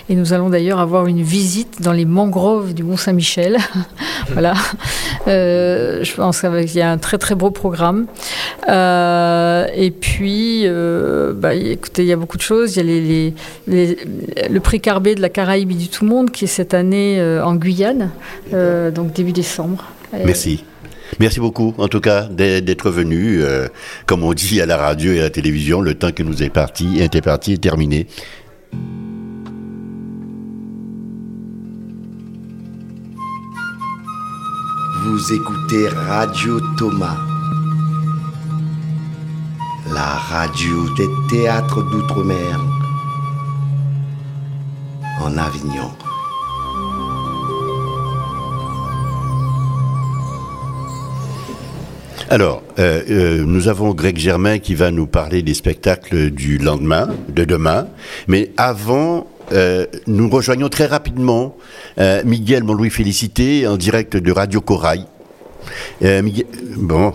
[0.09, 3.57] Et nous allons d'ailleurs avoir une visite dans les mangroves du Mont Saint-Michel.
[4.31, 4.53] voilà.
[5.25, 8.07] je pense qu'il y a un très très beau programme.
[8.67, 10.67] et puis,
[11.35, 13.33] bah, écoutez, il y a beaucoup de choses les,
[13.67, 17.55] le prix Carbet de la Caraïbe du Tout Monde qui est cette année euh, en
[17.55, 18.11] Guyane,
[18.53, 19.85] euh, donc début décembre.
[20.25, 20.63] Merci.
[21.19, 23.41] Merci beaucoup, en tout cas, d'être venu.
[23.41, 23.67] Euh,
[24.05, 26.49] comme on dit à la radio et à la télévision, le temps que nous est
[26.49, 28.07] parti, était parti est terminé.
[35.05, 37.32] Vous écoutez Radio Thomas
[39.93, 42.59] la radio des théâtres d'outre-mer
[45.21, 45.91] en Avignon.
[52.29, 57.09] Alors, euh, euh, nous avons Greg Germain qui va nous parler des spectacles du lendemain,
[57.29, 57.87] de demain.
[58.27, 61.55] Mais avant, euh, nous rejoignons très rapidement
[62.25, 65.05] Miguel Mon-Louis Félicité en direct de Radio Corail.
[66.77, 67.13] Bon.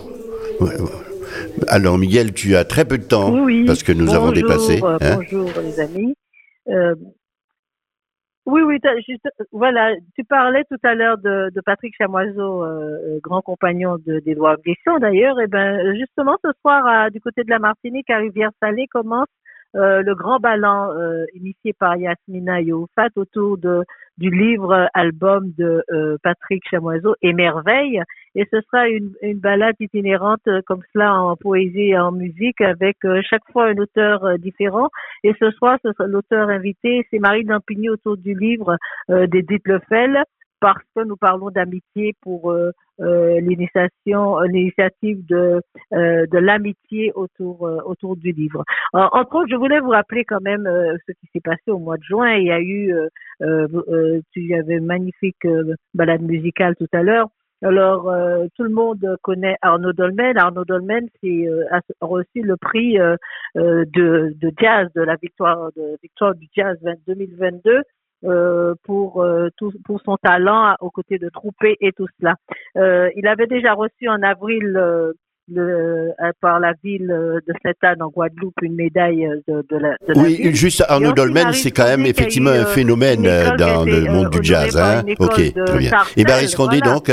[1.67, 3.33] Alors Miguel, tu as très peu de temps
[3.65, 4.81] parce que nous avons dépassé.
[4.83, 5.15] Euh, hein.
[5.15, 6.15] bonjour les amis.
[6.67, 6.95] Euh,
[8.45, 8.79] oui, oui,
[9.51, 15.39] voilà, tu parlais tout à l'heure de, Patrick Chamoiseau, euh, grand compagnon d'Edouard Guesson d'ailleurs.
[15.39, 19.27] Et ben justement ce soir, du côté de la Martinique, à Rivière-Salée, commence
[19.73, 20.93] le grand ballon
[21.35, 23.83] initié par Yasmina Youfat autour de
[24.19, 25.83] du livre album de
[26.21, 28.03] Patrick Chamoiseau, Émerveille,
[28.35, 32.61] et ce sera une, une balade itinérante euh, comme cela en poésie et en musique
[32.61, 34.89] avec euh, chaque fois un auteur euh, différent.
[35.23, 38.77] Et ce soir, ce sera l'auteur invité, c'est Marie Dampigny autour du livre
[39.09, 40.23] d'Edith Lefel
[40.59, 42.53] parce que nous parlons d'amitié pour
[42.99, 48.63] l'initiation, l'initiative de de l'amitié autour autour du livre.
[48.93, 50.65] entre autres, je voulais vous rappeler quand même
[51.07, 52.33] ce qui s'est passé au mois de juin.
[52.33, 52.93] Il y a eu,
[54.33, 55.47] tu avais une magnifique
[55.93, 57.29] balade musicale tout à l'heure.
[57.61, 60.37] Alors, euh, tout le monde connaît Arnaud Dolmen.
[60.37, 63.17] Arnaud Dolmen euh, a reçu le prix euh,
[63.57, 67.81] euh, de, de jazz, de la victoire, de, victoire du jazz 2022
[68.25, 72.35] euh, pour, euh, tout, pour son talent aux côtés de Troupé et tout cela.
[72.77, 75.13] Euh, il avait déjà reçu en avril euh,
[75.51, 76.11] le,
[76.41, 80.35] par la ville de Sainte-Anne en Guadeloupe une médaille de, de la, de la Oui,
[80.35, 80.55] ville.
[80.55, 83.23] juste Arnaud Dolmen, c'est quand même effectivement un phénomène
[83.57, 84.77] dans le monde du jazz.
[84.77, 85.91] Hein ok, très bien.
[86.17, 86.93] Et Barry Scondé, voilà.
[86.93, 87.11] donc?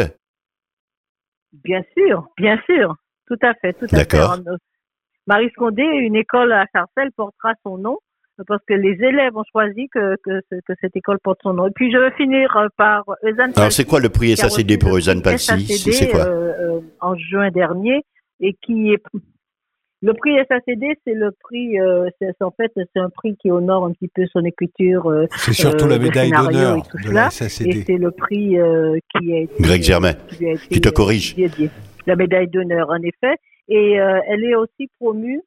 [1.64, 2.94] Bien sûr, bien sûr,
[3.26, 3.96] tout à fait, tout à fait.
[3.96, 4.36] D'accord.
[5.26, 7.98] Marie Scondé, une école à Sarcelles portera son nom
[8.46, 11.66] parce que les élèves ont choisi que, que, ce- que cette école porte son nom.
[11.66, 14.96] Et puis je vais finir euh, par Eusanne Alors, c'est quoi le prix SACD pour
[14.96, 18.02] Eusanne Palsy C'est quoi euh, euh, En juin dernier
[18.40, 19.02] et qui est
[20.02, 23.86] le prix SACD, c'est le prix, euh, c'est en fait, c'est un prix qui honore
[23.86, 25.06] un petit peu son écriture.
[25.10, 27.70] euh, C'est surtout euh, la médaille d'honneur de la SACD.
[27.78, 30.88] Et c'est le prix euh, qui a été Greg Germain, lui a été, qui te
[30.88, 31.34] euh, corrige.
[32.06, 33.36] La médaille d'honneur, en effet.
[33.68, 35.40] Et euh, elle est aussi promue.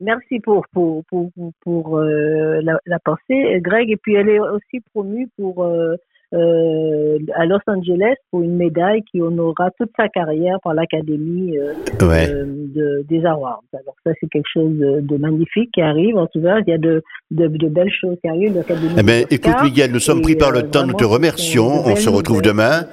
[0.00, 1.30] Merci pour pour pour
[1.60, 3.90] pour, euh, la, la pensée, Greg.
[3.90, 5.96] Et puis elle est aussi promue pour euh,
[6.34, 11.72] euh, à Los Angeles pour une médaille qui honorera toute sa carrière par l'Académie euh,
[12.06, 12.28] Ouais.
[12.28, 13.62] euh, de, des Awards.
[13.72, 16.16] Alors ça c'est quelque chose de, de magnifique qui arrive.
[16.18, 18.62] En tout cas, il y a de belles choses qui arrivent.
[18.98, 19.54] Eh ben, écoute.
[19.62, 21.86] Miguel, nous sommes pris par le temps, nous te remercions.
[21.86, 22.84] On se retrouve demain.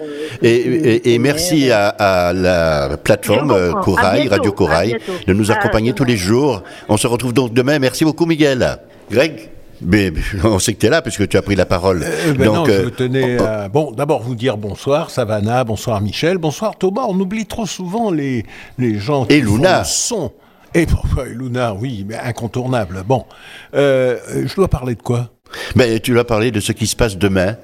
[0.42, 3.50] Et, et- et merci à, à la plateforme
[3.84, 4.96] Corail, bientôt, Radio Corail,
[5.28, 6.64] de nous accompagner tous les jours.
[6.90, 7.80] On se retrouve donc demain.
[7.80, 8.66] Merci beaucoup Miguel.
[9.10, 9.50] Greg?
[9.82, 10.12] Mais,
[10.44, 12.04] on sait que tu es là puisque tu as pris la parole.
[12.04, 16.02] Euh, ben non, donc, je euh, tenais à, bon, d'abord vous dire bonsoir, Savannah, bonsoir
[16.02, 17.06] Michel, bonsoir Thomas.
[17.08, 18.46] On oublie trop souvent les,
[18.78, 19.84] les gens qui Et Luna.
[19.84, 20.32] son.
[20.74, 23.04] Et bon, Luna, oui, mais incontournable.
[23.06, 23.26] Bon,
[23.76, 25.30] euh, je dois parler de quoi?
[25.76, 27.58] Ben, tu vas parler de ce qui se passe demain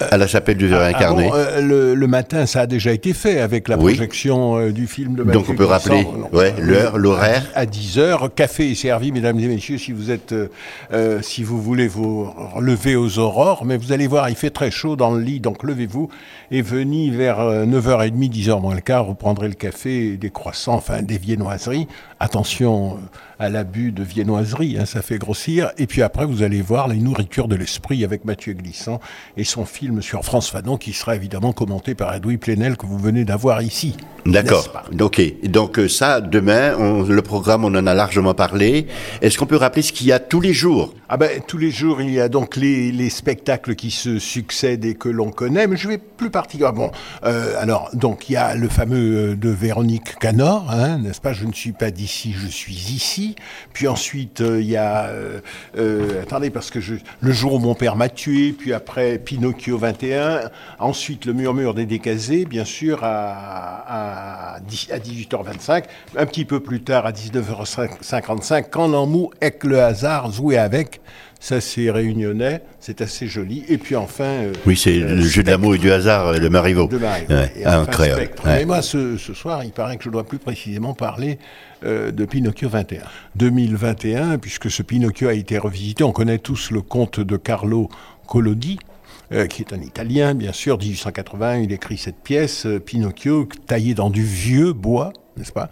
[0.00, 1.28] à la chapelle du Verre Ah incarné.
[1.28, 4.86] bon, euh, le, le matin, ça a déjà été fait avec la projection euh, du
[4.86, 7.44] film de Donc, Mathieu on peut rappeler, ouais, euh, l'heure, l'horaire.
[7.54, 10.48] À 10h, café est servi, mesdames et messieurs, si vous êtes, euh,
[10.92, 12.28] euh, si vous voulez vous
[12.60, 13.64] lever aux aurores.
[13.64, 16.08] Mais vous allez voir, il fait très chaud dans le lit, donc levez-vous
[16.50, 20.74] et venez vers euh, 9h30, 10h moins le quart, vous prendrez le café, des croissants,
[20.74, 21.88] enfin des viennoiseries.
[22.20, 22.94] Attention
[23.35, 25.70] euh, à l'abus de viennoiserie, hein, ça fait grossir.
[25.78, 29.00] Et puis après, vous allez voir les nourritures de l'esprit avec Mathieu Glissant
[29.36, 32.98] et son film sur France Fanon qui sera évidemment commenté par Edoui Plenel que vous
[32.98, 33.96] venez d'avoir ici.
[34.24, 34.68] D'accord.
[35.00, 35.20] Ok.
[35.44, 38.86] Donc euh, ça, demain, on- le programme, on en a largement parlé.
[39.22, 40.94] Est-ce qu'on peut rappeler ce qu'il y a tous les jours?
[41.08, 44.84] Ah ben, tous les jours, il y a donc les, les spectacles qui se succèdent
[44.84, 46.90] et que l'on connaît, mais je vais plus particulièrement.
[47.24, 51.32] Euh, alors, donc, il y a le fameux euh, de Véronique Canor, hein, n'est-ce pas?
[51.32, 53.25] Je ne suis pas d'ici, je suis ici.
[53.72, 55.06] Puis ensuite, euh, il y a...
[55.06, 55.40] euh,
[55.76, 56.78] euh, attendez, parce que
[57.20, 61.86] le jour où mon père m'a tué, puis après Pinocchio 21, ensuite le murmure des
[61.86, 65.84] décasés, bien sûr, à, à, 10 à 18h25,
[66.16, 71.00] un petit peu plus tard, à 19h55, quand l'emmou avec le hasard, joué avec,
[71.40, 73.64] ça c'est réunionnais, c'est assez joli.
[73.68, 74.24] Et puis enfin...
[74.24, 76.86] euh, Oui, c'est euh, le jeu de l'amour et du hasard, euh, le Marivaux.
[76.88, 77.32] de Marivaux.
[77.34, 77.92] Ouais, Et enfin.
[77.92, 78.44] Spectre.
[78.46, 78.58] Ouais.
[78.60, 81.38] Mais moi, ce, ce soir, il paraît que je dois plus précisément parler
[81.84, 83.02] euh, de Pinocchio 21.
[83.36, 87.88] 2021, puisque ce Pinocchio a été revisité, on connaît tous le conte de Carlo
[88.26, 88.78] Collodi,
[89.32, 93.94] euh, qui est un Italien, bien sûr, 1880, il écrit cette pièce, euh, Pinocchio, taillé
[93.94, 95.68] dans du vieux bois, n'est-ce pas?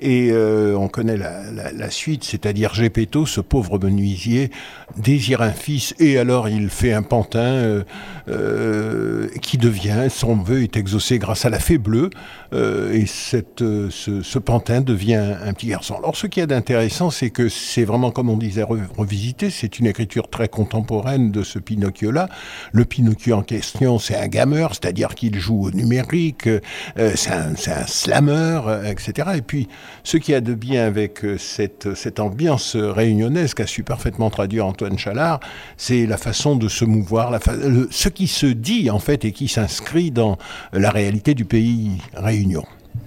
[0.00, 4.50] Et euh, on connaît la, suite, c'est-à-dire Gepetto, ce pauvre menuisier,
[4.96, 7.84] désire un fils, et alors il fait un pantin euh,
[8.28, 12.10] euh, qui devient, son vœu est exaucé grâce à la fée bleue,
[12.52, 15.96] et cette, ce, pantin devient un petit garçon.
[15.96, 19.50] Alors ce qu'il y a d'intéressant, c'est que c'est vraiment, comme on disait, re- revisité,
[19.50, 22.28] c'est une écriture très contemporaine de ce Pinocchio-là.
[22.72, 26.48] Le Pinocchio en question, c'est un gamer, c'est-à-dire qu'il joue au numérique,
[26.96, 29.28] c'est un, un slammer, euh, etc.
[29.36, 29.68] Et puis,
[30.04, 34.30] ce qu'il y a de bien avec euh, cette, cette ambiance réunionnaise qu'a su parfaitement
[34.30, 35.40] traduire Antoine Chalard,
[35.76, 39.24] c'est la façon de se mouvoir, la fa- le- ce qui se dit en fait
[39.24, 40.38] et qui s'inscrit dans
[40.72, 42.64] la réalité du pays Réunion.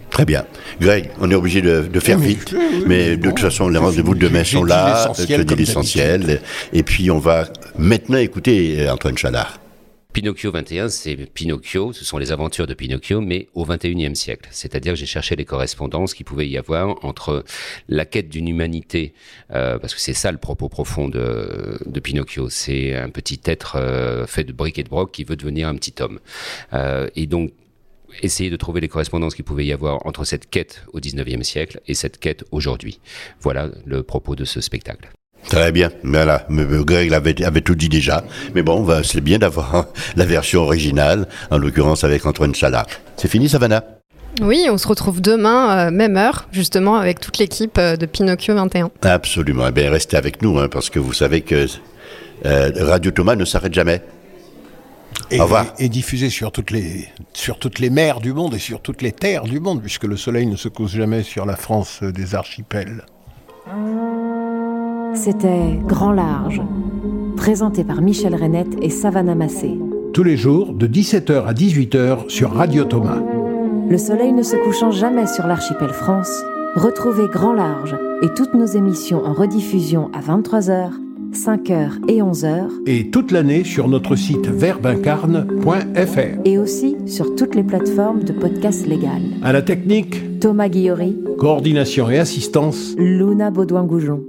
[0.09, 0.45] Très bien.
[0.81, 2.55] Greg, on est obligé de, de faire Oui, vite.
[2.57, 5.11] oui, oui, mais de bon, toute façon, les rendez-vous de demain sont là.
[5.15, 6.41] Tu comme l'essentiel.
[6.73, 7.45] Et puis, on va
[7.77, 9.59] maintenant écouter euh, Antoine Chalard.
[10.11, 14.49] Pinocchio 21, c'est Pinocchio, ce sont les aventures de Pinocchio, mais au 21e siècle.
[14.51, 17.45] C'est-à-dire que j'ai cherché les correspondances qu'il pouvait y avoir entre
[17.87, 19.13] la quête d'une humanité,
[19.51, 23.75] euh, parce que c'est ça le propos profond de, de Pinocchio, c'est un petit être
[23.75, 26.19] euh, fait de briques et de broc qui veut devenir un petit homme.
[26.73, 27.51] Euh, et donc,
[28.23, 31.81] essayer de trouver les correspondances qu'il pouvait y avoir entre cette quête au 19e siècle
[31.87, 32.99] et cette quête aujourd'hui.
[33.41, 35.09] Voilà le propos de ce spectacle.
[35.47, 36.45] Très bien, voilà.
[36.49, 38.23] Greg avait, avait tout dit déjà.
[38.53, 42.85] Mais bon, bah, c'est bien d'avoir la version originale, en l'occurrence avec Antoine Salat.
[43.17, 43.83] C'est fini, Savannah?
[44.41, 48.55] Oui, on se retrouve demain, euh, même heure, justement, avec toute l'équipe euh, de Pinocchio
[48.55, 48.91] 21.
[49.01, 49.65] Absolument.
[49.67, 51.65] Eh bien, restez avec nous, hein, parce que vous savez que
[52.45, 54.01] euh, Radio Thomas ne s'arrête jamais.
[55.31, 55.65] Et, Au revoir.
[55.79, 59.11] et diffusé sur toutes, les, sur toutes les mers du monde et sur toutes les
[59.11, 63.03] terres du monde, puisque le soleil ne se couche jamais sur la France des archipels.
[65.13, 66.61] C'était Grand Large,
[67.35, 69.77] présenté par Michel Renette et Savannah Massé.
[70.13, 73.21] Tous les jours, de 17h à 18h sur Radio Thomas.
[73.89, 76.43] Le soleil ne se couchant jamais sur l'archipel France,
[76.75, 80.91] retrouvez Grand Large et toutes nos émissions en rediffusion à 23h,
[81.33, 86.41] 5h et 11h, Et toute l'année sur notre site verbincarne.fr.
[86.45, 89.23] et aussi sur toutes les plateformes de podcasts légales.
[89.43, 94.21] À la technique, Thomas Guillory, coordination et assistance, Luna Baudouin-Goujon.